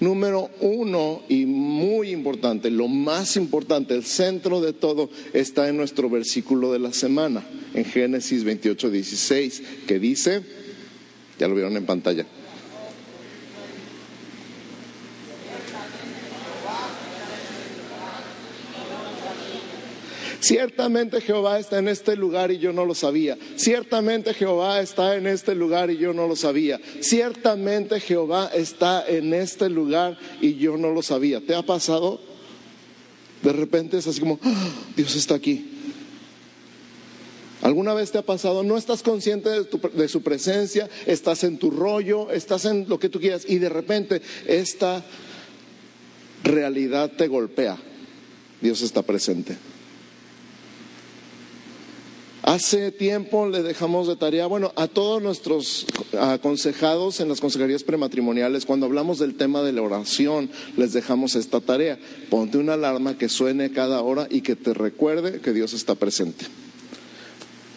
[0.00, 6.10] Número uno y muy importante, lo más importante, el centro de todo está en nuestro
[6.10, 10.42] versículo de la semana, en Génesis 28, 16, que dice,
[11.38, 12.26] ya lo vieron en pantalla.
[20.42, 23.38] Ciertamente Jehová está en este lugar y yo no lo sabía.
[23.54, 26.80] Ciertamente Jehová está en este lugar y yo no lo sabía.
[27.00, 31.40] Ciertamente Jehová está en este lugar y yo no lo sabía.
[31.40, 32.20] ¿Te ha pasado?
[33.40, 34.68] De repente es así como, ¡Ah!
[34.96, 35.64] Dios está aquí.
[37.60, 38.64] ¿Alguna vez te ha pasado?
[38.64, 43.08] No estás consciente de, de, su presencia, estás en tu rollo, estás en lo que
[43.08, 45.04] tú quieras y de repente esta
[46.42, 47.78] realidad te golpea.
[48.60, 49.56] Dios está presente.
[52.42, 55.86] Hace tiempo le dejamos de tarea, bueno, a todos nuestros
[56.18, 61.60] aconsejados en las consejerías prematrimoniales, cuando hablamos del tema de la oración, les dejamos esta
[61.60, 62.00] tarea.
[62.30, 66.46] Ponte una alarma que suene cada hora y que te recuerde que Dios está presente.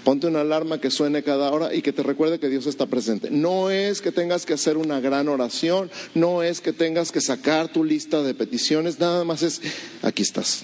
[0.03, 3.29] Ponte una alarma que suene cada hora y que te recuerde que Dios está presente.
[3.29, 7.71] No es que tengas que hacer una gran oración, no es que tengas que sacar
[7.71, 9.61] tu lista de peticiones, nada más es,
[10.01, 10.63] aquí estás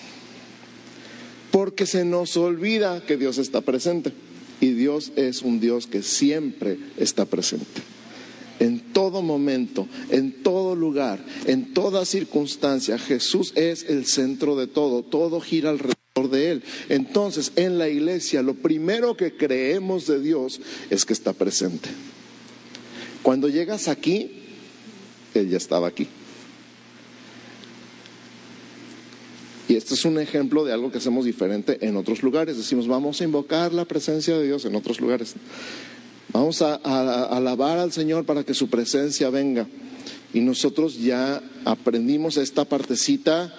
[1.52, 4.14] porque se nos olvida que Dios está presente.
[4.60, 7.82] Y Dios es un Dios que siempre está presente.
[8.60, 15.02] En todo momento, en todo lugar, en toda circunstancia, Jesús es el centro de todo,
[15.02, 16.64] todo gira alrededor de Él.
[16.90, 20.62] Entonces, en la iglesia, lo primero que creemos de Dios
[20.92, 21.90] es que está presente.
[23.24, 24.32] Cuando llegas aquí,
[25.34, 26.08] Él ya estaba aquí.
[29.72, 32.58] Y este es un ejemplo de algo que hacemos diferente en otros lugares.
[32.58, 35.34] Decimos, vamos a invocar la presencia de Dios en otros lugares.
[36.34, 39.68] Vamos a, alabar al Señor para que su presencia venga.
[40.34, 43.56] Y nosotros ya aprendimos esta partecita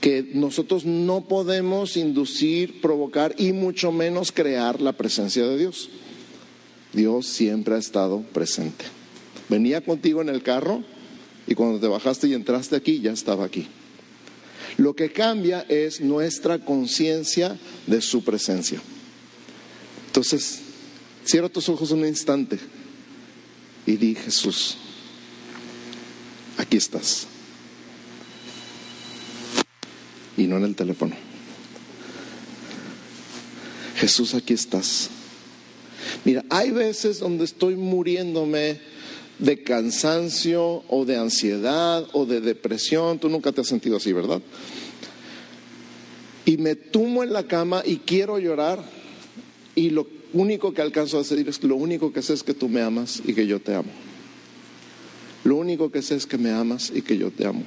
[0.00, 5.88] que nosotros no podemos inducir, provocar y mucho menos crear la presencia de Dios.
[6.92, 8.84] Dios siempre ha estado presente.
[9.48, 10.84] Venía contigo en el carro
[11.48, 13.66] y cuando te bajaste y entraste aquí, ya estaba aquí.
[14.76, 18.80] Lo que cambia es nuestra conciencia de su presencia.
[20.06, 20.60] Entonces,
[21.24, 22.58] cierra tus ojos un instante
[23.86, 24.76] y di Jesús,
[26.56, 27.26] aquí estás.
[30.36, 31.14] Y no en el teléfono.
[33.96, 35.10] Jesús, aquí estás.
[36.24, 38.80] Mira, hay veces donde estoy muriéndome
[39.40, 43.18] de cansancio o de ansiedad o de depresión.
[43.18, 44.40] Tú nunca te has sentido así, ¿verdad?
[46.44, 48.82] Y me tumo en la cama y quiero llorar
[49.74, 52.68] y lo único que alcanzo a decir es lo único que sé es que tú
[52.68, 53.90] me amas y que yo te amo.
[55.44, 57.64] Lo único que sé es que me amas y que yo te amo.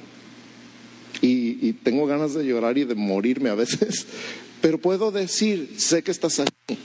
[1.20, 4.06] Y, y tengo ganas de llorar y de morirme a veces,
[4.60, 6.78] pero puedo decir, sé que estás aquí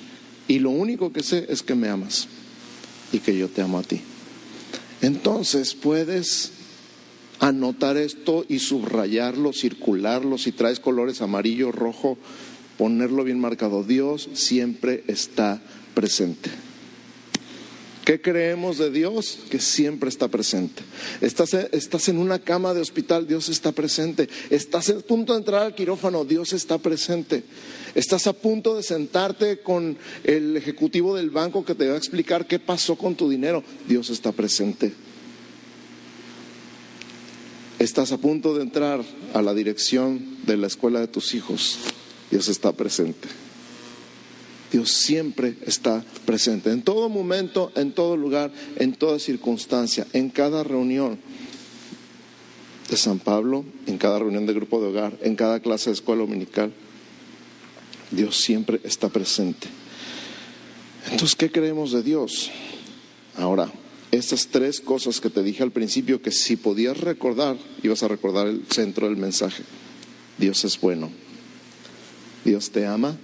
[0.48, 2.28] y lo único que sé es que me amas
[3.12, 4.02] y que yo te amo a ti.
[5.02, 6.52] Entonces puedes
[7.40, 12.18] anotar esto y subrayarlo, circularlo, si traes colores amarillo, rojo,
[12.78, 13.84] ponerlo bien marcado.
[13.84, 15.62] Dios siempre está
[15.94, 16.50] presente.
[18.10, 19.38] ¿Qué creemos de Dios?
[19.52, 20.82] Que siempre está presente.
[21.22, 24.28] Estás, en una cama de hospital, Dios está presente.
[24.50, 27.44] Estás a punto de entrar al quirófano, Dios está presente.
[27.94, 32.48] Estás a punto de sentarte con el ejecutivo del banco que te va a explicar
[32.48, 34.92] qué pasó con tu dinero, Dios está presente.
[37.78, 39.04] Estás a punto de entrar
[39.36, 41.78] a la dirección de la escuela de tus hijos,
[42.32, 43.28] Dios está presente.
[44.72, 50.64] Dios siempre está presente, en todo momento, en todo lugar, en toda circunstancia, en cada
[50.64, 51.18] reunión
[52.90, 56.22] de San Pablo, en cada reunión de grupo de hogar, en cada clase de escuela
[56.22, 56.72] dominical.
[58.12, 59.68] Dios siempre está presente.
[61.12, 62.52] Entonces, ¿qué creemos de Dios?
[63.38, 63.72] Ahora,
[64.12, 68.48] estas tres cosas que te dije al principio, que si podías recordar, ibas a recordar
[68.48, 69.64] el centro del mensaje.
[70.38, 71.10] Dios es bueno.
[72.44, 73.18] Dios te ama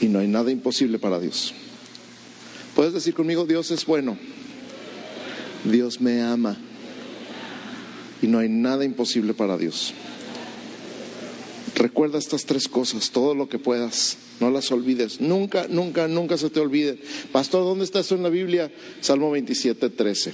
[0.00, 1.54] y no hay nada imposible para Dios.
[2.74, 4.18] Puedes decir conmigo, Dios es bueno.
[5.64, 6.58] Dios me ama
[8.20, 9.94] y no hay nada imposible para Dios.
[11.74, 15.20] Recuerda estas tres cosas, todo lo que puedas, no las olvides.
[15.20, 16.98] Nunca, nunca, nunca se te olvide.
[17.32, 18.70] Pastor, ¿dónde está eso en la Biblia?
[19.00, 20.32] Salmo 27, 13.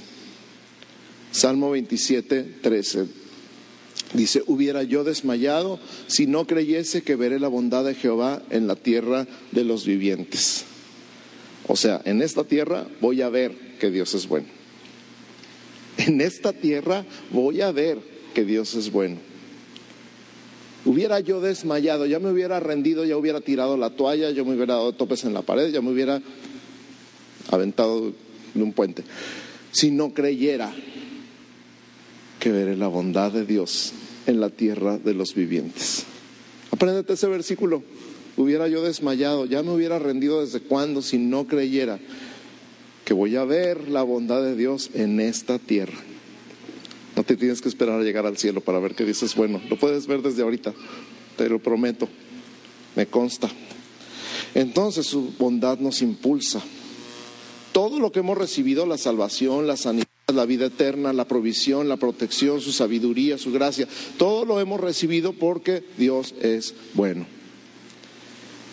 [1.31, 3.20] Salmo 27, 13.
[4.13, 8.75] Dice, hubiera yo desmayado si no creyese que veré la bondad de Jehová en la
[8.75, 10.65] tierra de los vivientes.
[11.67, 14.47] O sea, en esta tierra voy a ver que Dios es bueno.
[15.97, 17.99] En esta tierra voy a ver
[18.33, 19.17] que Dios es bueno.
[20.83, 24.73] Hubiera yo desmayado, ya me hubiera rendido, ya hubiera tirado la toalla, yo me hubiera
[24.73, 26.21] dado topes en la pared, ya me hubiera
[27.51, 28.13] aventado
[28.53, 29.03] de un puente.
[29.71, 30.73] Si no creyera
[32.41, 33.93] que veré la bondad de Dios
[34.25, 36.05] en la tierra de los vivientes.
[36.71, 37.83] Apréndete ese versículo.
[38.35, 41.99] Hubiera yo desmayado, ya me hubiera rendido desde cuando si no creyera
[43.05, 45.99] que voy a ver la bondad de Dios en esta tierra.
[47.15, 49.77] No te tienes que esperar a llegar al cielo para ver que dices, bueno, lo
[49.77, 50.73] puedes ver desde ahorita,
[51.37, 52.09] te lo prometo,
[52.95, 53.51] me consta.
[54.55, 56.59] Entonces su bondad nos impulsa.
[57.71, 61.97] Todo lo que hemos recibido, la salvación, la sanidad, la vida eterna, la provisión, la
[61.97, 67.25] protección, su sabiduría, su gracia, todo lo hemos recibido porque Dios es bueno.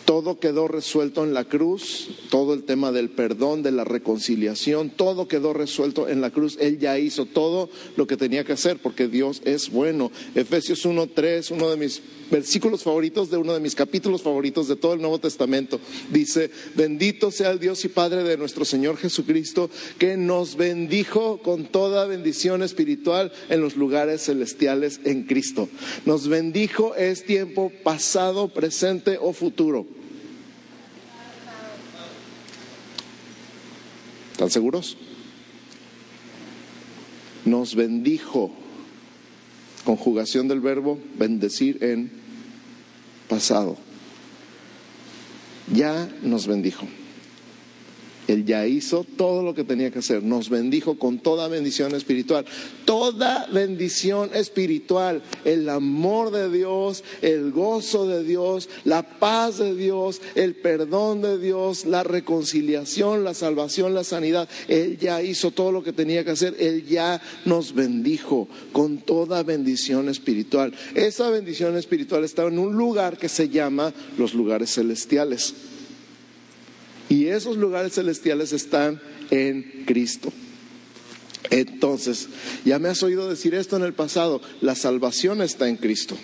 [0.05, 5.29] Todo quedó resuelto en la cruz, todo el tema del perdón, de la reconciliación, todo
[5.29, 6.57] quedó resuelto en la cruz.
[6.61, 10.11] Él ya hizo todo lo que tenía que hacer porque Dios es bueno.
[10.35, 14.95] Efesios 1.3, uno de mis versículos favoritos, de uno de mis capítulos favoritos de todo
[14.95, 20.17] el Nuevo Testamento, dice, bendito sea el Dios y Padre de nuestro Señor Jesucristo, que
[20.17, 25.69] nos bendijo con toda bendición espiritual en los lugares celestiales en Cristo.
[26.05, 29.87] Nos bendijo es tiempo pasado, presente o futuro.
[34.33, 34.97] ¿Están seguros?
[37.45, 38.53] Nos bendijo.
[39.85, 42.17] Conjugación del verbo bendecir en
[43.29, 43.77] pasado.
[45.73, 46.87] Ya nos bendijo.
[48.29, 50.23] Él ya hizo todo lo que tenía que hacer.
[50.23, 52.45] Nos bendijo con toda bendición espiritual.
[52.85, 55.22] Toda bendición espiritual.
[55.47, 61.39] El amor de Dios, el gozo de Dios, la paz de Dios, el perdón de
[61.39, 64.47] Dios, la reconciliación, la salvación, la sanidad.
[64.68, 66.55] Él ya hizo todo lo que tenía que hacer.
[66.59, 70.74] Él ya nos bendijo con toda bendición espiritual.
[70.95, 75.55] Esa bendición espiritual está en un lugar que se llama los lugares celestiales.
[77.09, 79.00] Y esos lugares celestiales están
[79.30, 80.32] en Cristo.
[81.50, 82.28] Entonces,
[82.64, 86.16] ya me has oído decir esto en el pasado, la salvación está en Cristo.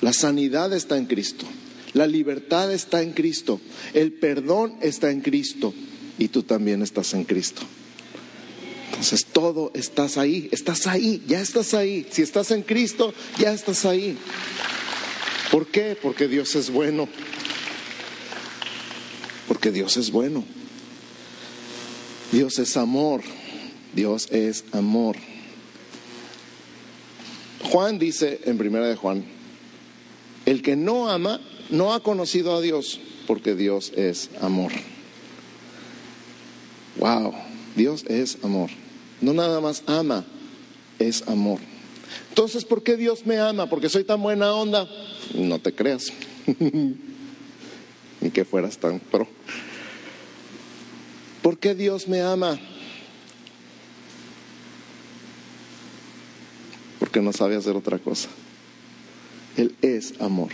[0.00, 1.46] La sanidad está en Cristo.
[1.94, 3.60] La libertad está en Cristo.
[3.94, 5.72] El perdón está en Cristo.
[6.18, 7.62] Y tú también estás en Cristo.
[8.90, 12.06] Entonces todo estás ahí, estás ahí, ya estás ahí.
[12.10, 14.16] Si estás en Cristo, ya estás ahí.
[15.52, 15.96] ¿Por qué?
[16.00, 17.08] Porque Dios es bueno.
[19.58, 20.44] Porque Dios es bueno.
[22.30, 23.22] Dios es amor.
[23.92, 25.16] Dios es amor.
[27.64, 29.24] Juan dice en primera de Juan,
[30.46, 31.40] el que no ama
[31.70, 34.70] no ha conocido a Dios porque Dios es amor.
[36.98, 37.34] Wow,
[37.74, 38.70] Dios es amor.
[39.20, 40.24] No nada más ama,
[41.00, 41.58] es amor.
[42.28, 43.68] Entonces, ¿por qué Dios me ama?
[43.68, 44.88] Porque soy tan buena onda.
[45.34, 46.12] No te creas.
[48.20, 49.26] Ni que fueras tan pro.
[51.42, 52.58] ¿Por qué Dios me ama?
[56.98, 58.28] Porque no sabe hacer otra cosa.
[59.56, 60.50] Él es amor.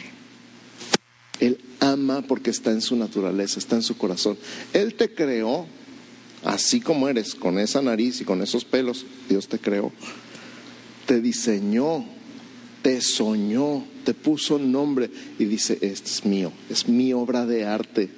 [1.41, 4.39] Él ama porque está en su naturaleza, está en su corazón.
[4.73, 5.67] Él te creó
[6.45, 9.05] así como eres, con esa nariz y con esos pelos.
[9.29, 9.93] Dios te creó.
[11.07, 12.07] Te diseñó,
[12.85, 15.09] te soñó, te puso nombre
[15.39, 18.11] y dice, este es mío, es mi obra de arte,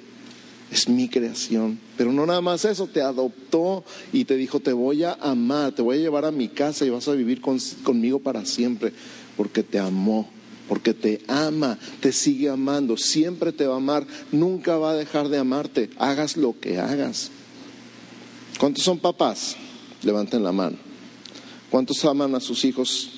[0.69, 1.79] es mi creación.
[1.95, 5.81] Pero no nada más eso, te adoptó y te dijo, te voy a amar, te
[5.81, 8.91] voy a llevar a mi casa y vas a vivir conmigo para siempre,
[9.37, 10.29] porque te amó
[10.67, 15.29] porque te ama, te sigue amando, siempre te va a amar, nunca va a dejar
[15.29, 17.31] de amarte, hagas lo que hagas.
[18.59, 19.55] ¿Cuántos son papás?
[20.03, 20.75] Levanten la mano.
[21.69, 23.16] ¿Cuántos aman a sus hijos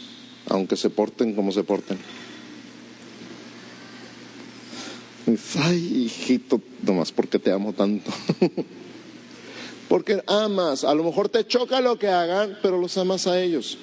[0.50, 1.98] aunque se porten como se porten?
[5.64, 8.12] Ay, hijito, nomás porque te amo tanto.
[9.90, 13.78] porque amas, a lo mejor te choca lo que hagan, pero los amas a ellos.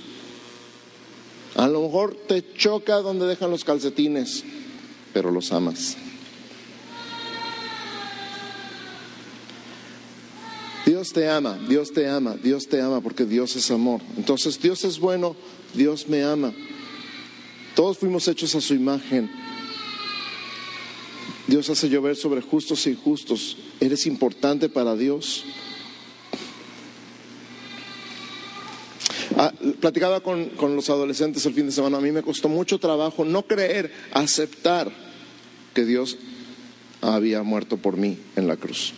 [1.54, 4.44] A lo mejor te choca donde dejan los calcetines,
[5.12, 5.96] pero los amas.
[10.84, 14.00] Dios te ama, Dios te ama, Dios te ama porque Dios es amor.
[14.16, 15.34] Entonces Dios es bueno,
[15.76, 16.52] Dios me ama.
[17.74, 19.30] Todos fuimos hechos a su imagen.
[21.46, 23.56] Dios hace llover sobre justos e injustos.
[23.78, 25.44] Eres importante para Dios.
[29.38, 33.22] Ah, platicaba con, los adolescentes el fin de semana, a mí me costó mucho trabajo
[33.22, 34.90] no creer, aceptar
[35.74, 36.16] que Dios
[37.02, 38.94] había muerto por mí en la cruz,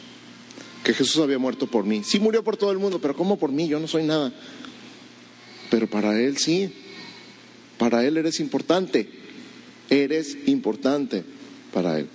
[0.84, 2.04] que Jesús había muerto por mí.
[2.04, 3.66] Sí murió por todo el mundo, pero ¿cómo por mí?
[3.66, 4.32] Yo no soy nada.
[5.70, 6.72] Pero para Él sí,
[7.78, 9.08] para Él eres importante,
[9.90, 11.24] eres importante
[11.72, 12.08] para Él.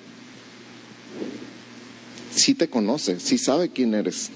[2.35, 4.29] Sí te conoce, sí sabe quién eres,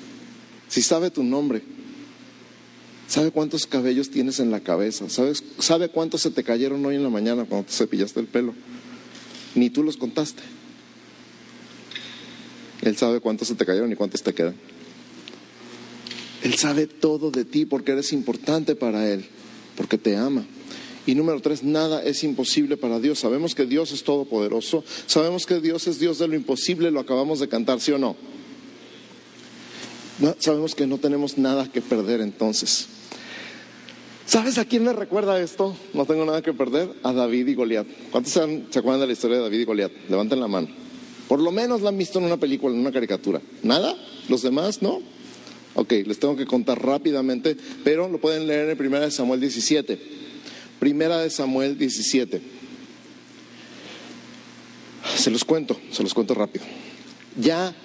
[0.68, 1.62] sí sabe tu nombre.
[3.08, 5.10] ¿Sabe cuántos cabellos tienes en la cabeza?
[5.10, 8.54] ¿Sabes, ¿Sabe cuántos se te cayeron hoy en la mañana cuando te cepillaste el pelo?
[9.56, 10.44] Ni tú los contaste.
[12.82, 14.56] Él sabe cuántos se te cayeron y cuántos te quedan.
[16.48, 19.26] Él sabe todo de ti porque eres importante para Él,
[19.76, 20.46] porque te ama.
[21.06, 23.20] Y número tres, nada es imposible para Dios.
[23.20, 27.42] Sabemos que Dios es todopoderoso, sabemos que Dios es Dios de lo imposible, lo acabamos
[27.42, 28.16] de cantar, ¿sí o no?
[30.40, 32.88] sabemos que no tenemos nada que perder entonces.
[34.26, 35.76] ¿Sabes a quién le recuerda esto?
[35.94, 36.94] No tengo nada que perder.
[37.04, 37.88] A David y Goliat.
[38.10, 39.92] ¿Cuántos se, acuerdan de la historia de David y Goliat?
[40.08, 40.70] Levanten la mano.
[41.28, 43.42] Por lo menos la han visto en una película, en una caricatura.
[43.64, 43.96] ¿Nada?
[44.30, 45.17] ¿Los demás no?
[45.80, 50.00] Ok, les tengo que contar rápidamente, pero lo pueden leer en Primera de Samuel 17.
[50.80, 52.42] Primera de Samuel 17.
[55.16, 56.66] Se los cuento, se los cuento rápido.
[57.40, 57.76] Ya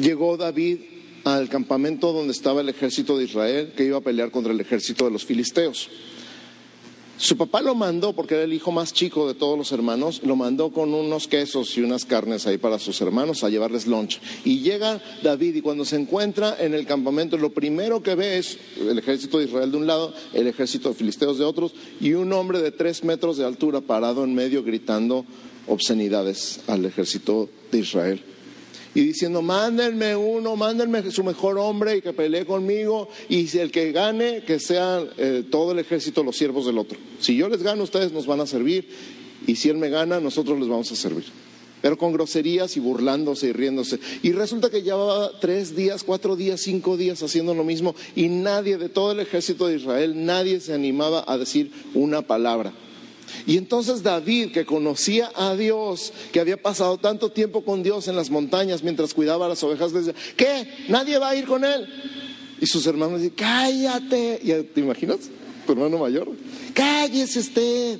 [0.00, 0.78] llegó David
[1.24, 5.06] al campamento donde estaba el ejército de Israel que iba a pelear contra el ejército
[5.06, 5.90] de los filisteos.
[7.16, 10.34] Su papá lo mandó, porque era el hijo más chico de todos los hermanos, lo
[10.34, 14.20] mandó con unos quesos y unas carnes ahí para sus hermanos a llevarles lunch.
[14.44, 18.58] Y llega David y cuando se encuentra en el campamento, lo primero que ve es
[18.78, 22.32] el ejército de Israel de un lado, el ejército de filisteos de otros, y un
[22.32, 25.24] hombre de tres metros de altura parado en medio gritando
[25.68, 28.33] obscenidades al ejército de Israel
[28.94, 33.92] y diciendo, mándenme uno, mándenme su mejor hombre y que pelee conmigo y el que
[33.92, 36.98] gane, que sea eh, todo el ejército los siervos del otro.
[37.18, 38.88] Si yo les gano, ustedes nos van a servir
[39.46, 41.24] y si él me gana, nosotros les vamos a servir.
[41.82, 43.98] Pero con groserías y burlándose y riéndose.
[44.22, 48.78] Y resulta que llevaba tres días, cuatro días, cinco días haciendo lo mismo y nadie
[48.78, 52.72] de todo el ejército de Israel, nadie se animaba a decir una palabra.
[53.46, 58.16] Y entonces David, que conocía a Dios, que había pasado tanto tiempo con Dios en
[58.16, 60.68] las montañas mientras cuidaba las ovejas, decía, ¿qué?
[60.88, 61.86] ¿Nadie va a ir con él?
[62.60, 64.40] Y sus hermanos decían, cállate.
[64.42, 65.18] ¿Y ¿Te imaginas?
[65.66, 66.28] Tu hermano mayor.
[66.72, 67.98] Cállese usted.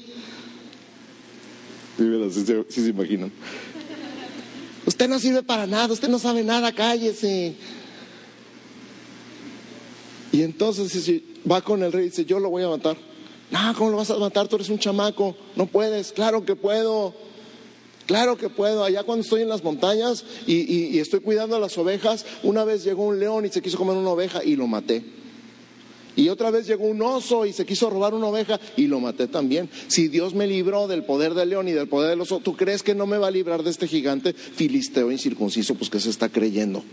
[1.96, 3.30] Sí, se imaginan.
[4.86, 7.54] Usted no sirve para nada, usted no sabe nada, cállese.
[10.32, 12.96] Y entonces va con el rey y dice, yo lo voy a matar.
[13.50, 14.48] No, ¿cómo lo vas a matar?
[14.48, 16.12] Tú eres un chamaco, no puedes.
[16.12, 17.14] Claro que puedo.
[18.06, 18.84] Claro que puedo.
[18.84, 23.04] Allá cuando estoy en las montañas y estoy cuidando a las ovejas, una vez llegó
[23.04, 25.04] un león y se quiso comer una oveja y lo maté.
[26.16, 29.26] Y otra vez llegó un oso y se quiso robar una oveja y lo maté
[29.26, 29.68] también.
[29.88, 32.82] Si Dios me libró del poder del león y del poder del oso, ¿tú crees
[32.82, 35.74] que no me va a librar de este gigante filisteo incircunciso?
[35.74, 36.84] Pues que se está creyendo.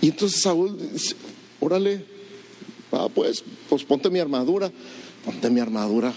[0.00, 1.14] Y entonces Saúl dice,
[1.60, 2.04] órale,
[2.92, 4.70] ah, pues, pues ponte mi armadura,
[5.24, 6.12] ponte mi armadura.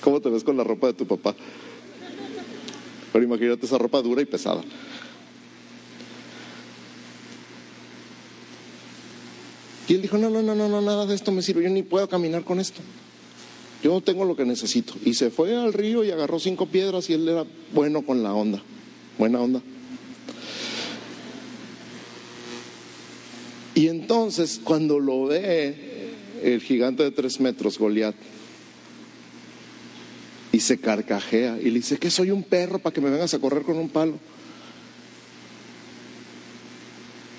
[0.00, 1.34] ¿Cómo te ves con la ropa de tu papá?
[3.12, 4.62] Pero imagínate esa ropa dura y pesada.
[9.88, 12.08] Y él dijo, no, no, no, no, nada de esto me sirve, yo ni puedo
[12.08, 12.80] caminar con esto.
[13.82, 14.94] Yo tengo lo que necesito.
[15.04, 18.34] Y se fue al río y agarró cinco piedras y él era bueno con la
[18.34, 18.62] onda,
[19.18, 19.62] buena onda.
[23.76, 25.74] Y entonces cuando lo ve
[26.42, 28.14] el gigante de tres metros, Goliat,
[30.50, 33.38] y se carcajea y le dice, que soy un perro para que me vengas a
[33.38, 34.18] correr con un palo.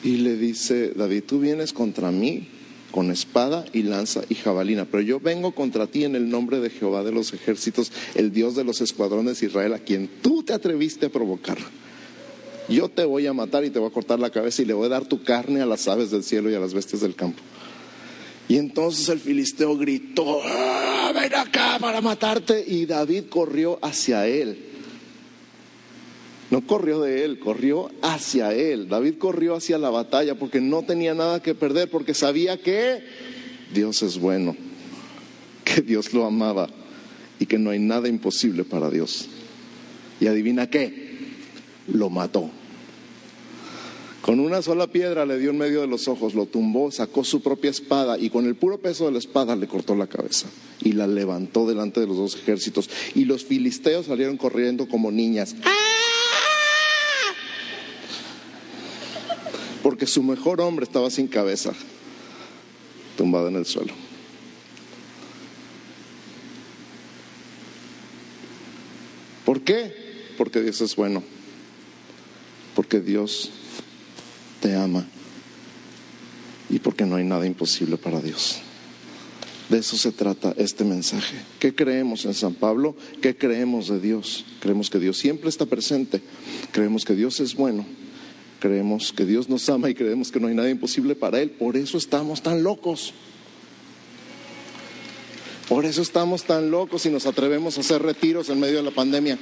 [0.04, 2.50] Y le dice, David, tú vienes contra mí
[2.92, 6.70] con espada y lanza y jabalina, pero yo vengo contra ti en el nombre de
[6.70, 10.54] Jehová de los ejércitos, el Dios de los escuadrones de Israel, a quien tú te
[10.54, 11.58] atreviste a provocar.
[12.70, 14.88] Yo te voy a matar y te voy a cortar la cabeza y le voy
[14.88, 17.42] a dar tu carne a las aves del cielo y a las bestias del campo.
[18.50, 22.64] Y entonces el filisteo gritó, "Ah, ven acá para matarte.
[22.66, 24.66] Y David corrió hacia él.
[26.50, 28.88] No corrió de él, corrió hacia él.
[28.88, 33.04] David corrió hacia la batalla porque no tenía nada que perder, porque sabía que
[33.74, 34.56] Dios es bueno,
[35.66, 36.70] que Dios lo amaba
[37.38, 39.28] y que no hay nada imposible para Dios.
[40.22, 41.18] Y adivina qué,
[41.88, 42.50] lo mató.
[44.28, 47.42] Con una sola piedra le dio en medio de los ojos, lo tumbó, sacó su
[47.42, 50.50] propia espada y con el puro peso de la espada le cortó la cabeza
[50.82, 52.90] y la levantó delante de los dos ejércitos.
[53.16, 55.56] Y los filisteos salieron corriendo como niñas.
[59.82, 61.72] Porque su mejor hombre estaba sin cabeza,
[63.16, 63.94] tumbado en el suelo.
[69.46, 70.34] ¿Por qué?
[70.38, 71.24] Porque Dios es bueno.
[72.76, 73.52] Porque Dios
[74.60, 75.06] te ama.
[76.70, 78.62] Y porque no hay nada imposible para Dios.
[79.70, 81.38] De eso se trata este mensaje.
[81.60, 82.96] ¿Qué creemos en San Pablo?
[83.22, 84.46] ¿Qué creemos de Dios?
[84.62, 86.22] Creemos que Dios siempre está presente.
[86.72, 87.86] Creemos que Dios es bueno.
[88.60, 91.52] Creemos que Dios nos ama y creemos que no hay nada imposible para Él.
[91.52, 93.14] Por eso estamos tan locos.
[95.68, 98.92] Por eso estamos tan locos y nos atrevemos a hacer retiros en medio de la
[98.92, 99.38] pandemia.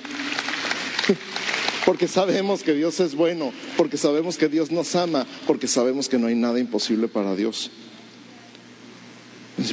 [1.86, 6.18] Porque sabemos que Dios es bueno, porque sabemos que Dios nos ama, porque sabemos que
[6.18, 7.70] no hay nada imposible para Dios.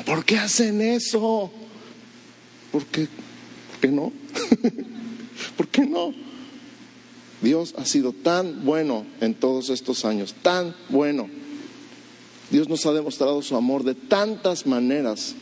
[0.04, 1.50] ¿Por qué hacen eso?
[2.70, 3.08] ¿Por qué,
[3.70, 4.12] ¿Por qué no?
[5.56, 6.12] ¿Por qué no?
[7.40, 11.28] Dios ha sido tan bueno en todos estos años, tan bueno.
[12.50, 15.34] Dios nos ha demostrado su amor de tantas maneras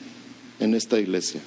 [0.61, 1.41] en esta iglesia.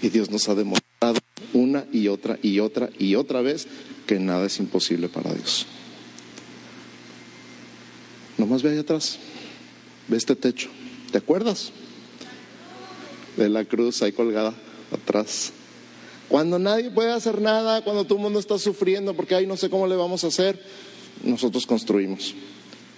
[0.00, 1.20] Y Dios nos ha demostrado
[1.52, 3.66] una y otra y otra y otra vez
[4.06, 5.66] que nada es imposible para Dios.
[8.38, 9.18] Nomás ve allá atrás,
[10.08, 10.68] ve este techo.
[11.10, 11.72] ¿Te acuerdas?
[13.36, 14.54] De la cruz ahí colgada
[14.90, 15.52] atrás.
[16.28, 19.68] Cuando nadie puede hacer nada, cuando todo el mundo está sufriendo, porque ahí no sé
[19.68, 20.60] cómo le vamos a hacer,
[21.22, 22.34] nosotros construimos.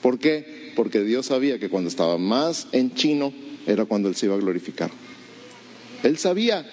[0.01, 0.73] ¿Por qué?
[0.77, 3.33] Porque Dios sabía que cuando estaba más en chino
[3.67, 4.91] era cuando Él se iba a glorificar.
[6.03, 6.65] Él sabía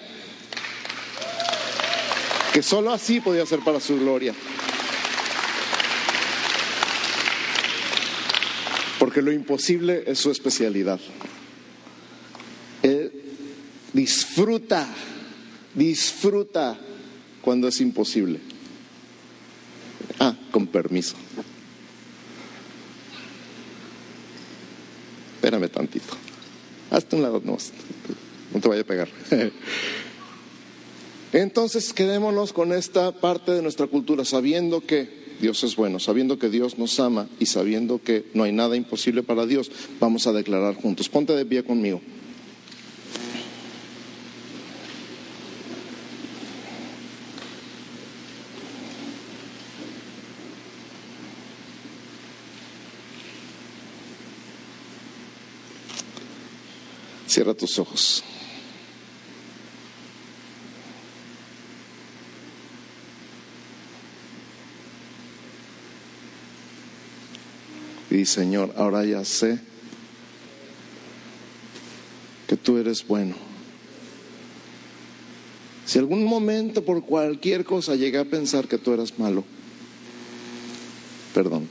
[2.52, 4.34] que solo así podía ser para su gloria.
[8.98, 11.00] Porque lo imposible es su especialidad.
[12.82, 13.12] Él
[13.92, 14.86] disfruta,
[15.74, 16.78] disfruta
[17.40, 18.40] cuando es imposible.
[20.18, 21.16] Ah, con permiso.
[25.36, 26.16] Espérame tantito.
[26.90, 27.56] Hazte un lado, no,
[28.54, 29.08] no te vaya a pegar.
[31.32, 36.50] Entonces quedémonos con esta parte de nuestra cultura, sabiendo que Dios es bueno, sabiendo que
[36.50, 40.74] Dios nos ama y sabiendo que no hay nada imposible para Dios, vamos a declarar
[40.74, 41.08] juntos.
[41.08, 42.00] Ponte de pie conmigo.
[57.26, 58.22] Cierra tus ojos.
[68.12, 69.58] Y Señor, ahora ya sé
[72.46, 73.34] que tú eres bueno.
[75.86, 79.44] Si algún momento por cualquier cosa llegué a pensar que tú eras malo,
[81.32, 81.66] perdón.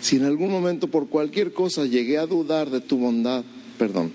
[0.00, 3.44] Si en algún momento por cualquier cosa llegué a dudar de tu bondad,
[3.76, 4.14] perdón.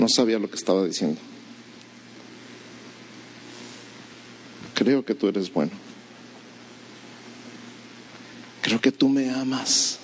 [0.00, 1.20] No sabía lo que estaba diciendo.
[4.86, 5.72] Creo que tú eres bueno.
[8.62, 9.98] Creo que tú me amas.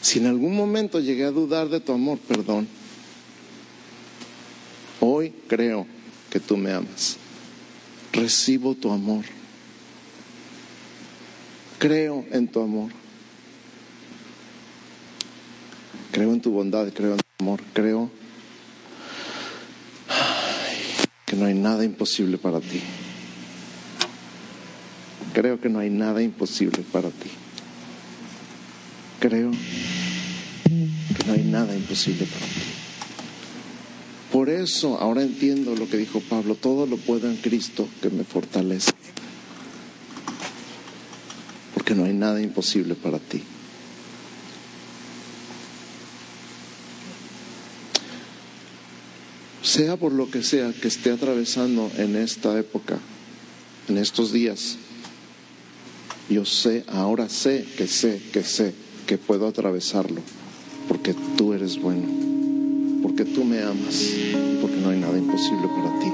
[0.00, 2.66] Si en algún momento llegué a dudar de tu amor, perdón.
[5.00, 5.86] Hoy creo
[6.30, 7.18] que tú me amas.
[8.14, 9.26] Recibo tu amor.
[11.78, 12.92] Creo en tu amor.
[16.12, 18.10] Creo en tu bondad, creo en tu amor, creo
[21.26, 22.80] que no hay nada imposible para ti.
[25.38, 27.30] Creo que no hay nada imposible para ti.
[29.20, 32.60] Creo que no hay nada imposible para ti.
[34.32, 38.24] Por eso ahora entiendo lo que dijo Pablo, todo lo puedo en Cristo que me
[38.24, 38.90] fortalece.
[41.72, 43.44] Porque no hay nada imposible para ti.
[49.62, 52.98] Sea por lo que sea que esté atravesando en esta época,
[53.88, 54.78] en estos días,
[56.28, 58.74] yo sé, ahora sé que sé, que sé
[59.06, 60.20] que puedo atravesarlo,
[60.86, 62.06] porque tú eres bueno,
[63.02, 64.12] porque tú me amas,
[64.60, 66.06] porque no hay nada imposible para ti.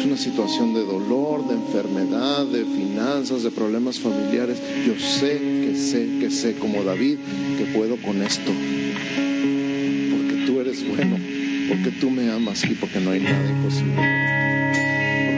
[0.00, 4.60] Es una situación de dolor, de enfermedad, de finanzas, de problemas familiares.
[4.84, 7.18] Yo sé que sé, que sé como David,
[7.56, 8.50] que puedo con esto,
[10.10, 11.16] porque tú eres bueno,
[11.68, 14.49] porque tú me amas y porque no hay nada imposible para ti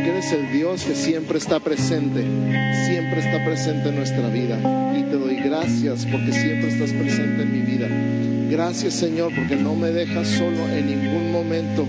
[0.02, 2.24] porque eres el Dios que siempre está presente,
[2.86, 4.58] siempre está presente en nuestra vida.
[4.98, 7.86] Y te doy gracias porque siempre estás presente en mi vida.
[8.50, 11.86] Gracias Señor porque no me dejas solo en ningún momento.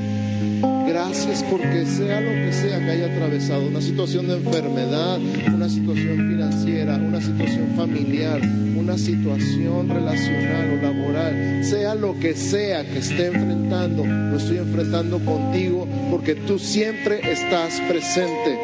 [0.87, 5.19] Gracias porque sea lo que sea que haya atravesado, una situación de enfermedad,
[5.51, 8.41] una situación financiera, una situación familiar,
[8.83, 15.19] una situación relacional o laboral, sea lo que sea que esté enfrentando, lo estoy enfrentando
[15.19, 18.57] contigo porque tú siempre estás presente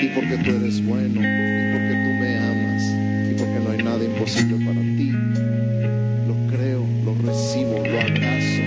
[0.00, 2.82] y porque tú eres bueno y porque tú me amas
[3.30, 5.12] y porque no hay nada imposible para ti.
[6.26, 8.62] Lo creo, lo recibo, lo abrazo,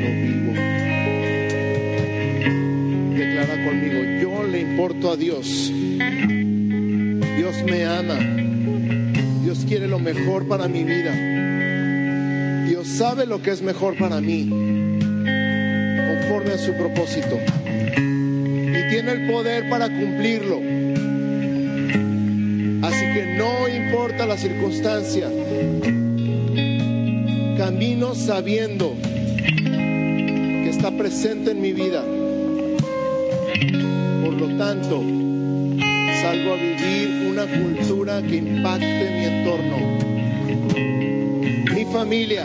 [0.00, 0.52] lo vivo.
[3.16, 5.72] Declara conmigo, yo le importo a Dios.
[7.36, 8.43] Dios me ama.
[9.54, 11.12] Dios quiere lo mejor para mi vida.
[12.66, 17.38] Dios sabe lo que es mejor para mí, conforme a su propósito.
[17.96, 20.56] Y tiene el poder para cumplirlo.
[22.82, 25.30] Así que no importa la circunstancia,
[27.56, 32.02] camino sabiendo que está presente en mi vida.
[34.24, 35.00] Por lo tanto,
[36.20, 39.98] salgo a vivir una cultura que impacte mi entorno,
[41.74, 42.44] mi familia,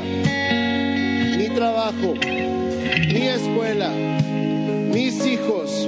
[1.37, 2.15] mi trabajo,
[3.13, 3.91] mi escuela,
[4.91, 5.87] mis hijos,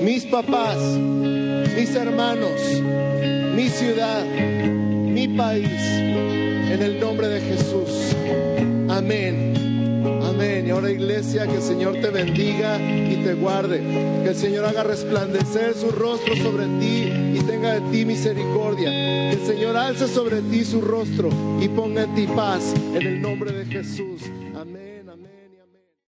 [0.00, 2.80] mis papás, mis hermanos,
[3.56, 8.14] mi ciudad, mi país, en el nombre de Jesús.
[8.88, 9.54] Amén.
[10.22, 10.64] Amén.
[10.64, 13.80] Y ahora iglesia, que el Señor te bendiga y te guarde.
[14.22, 18.90] Que el Señor haga resplandecer su rostro sobre ti tenga de ti misericordia.
[18.90, 21.30] Que el Señor alce sobre ti su rostro
[21.60, 22.74] y ponga en ti paz.
[22.94, 24.22] En el nombre de Jesús.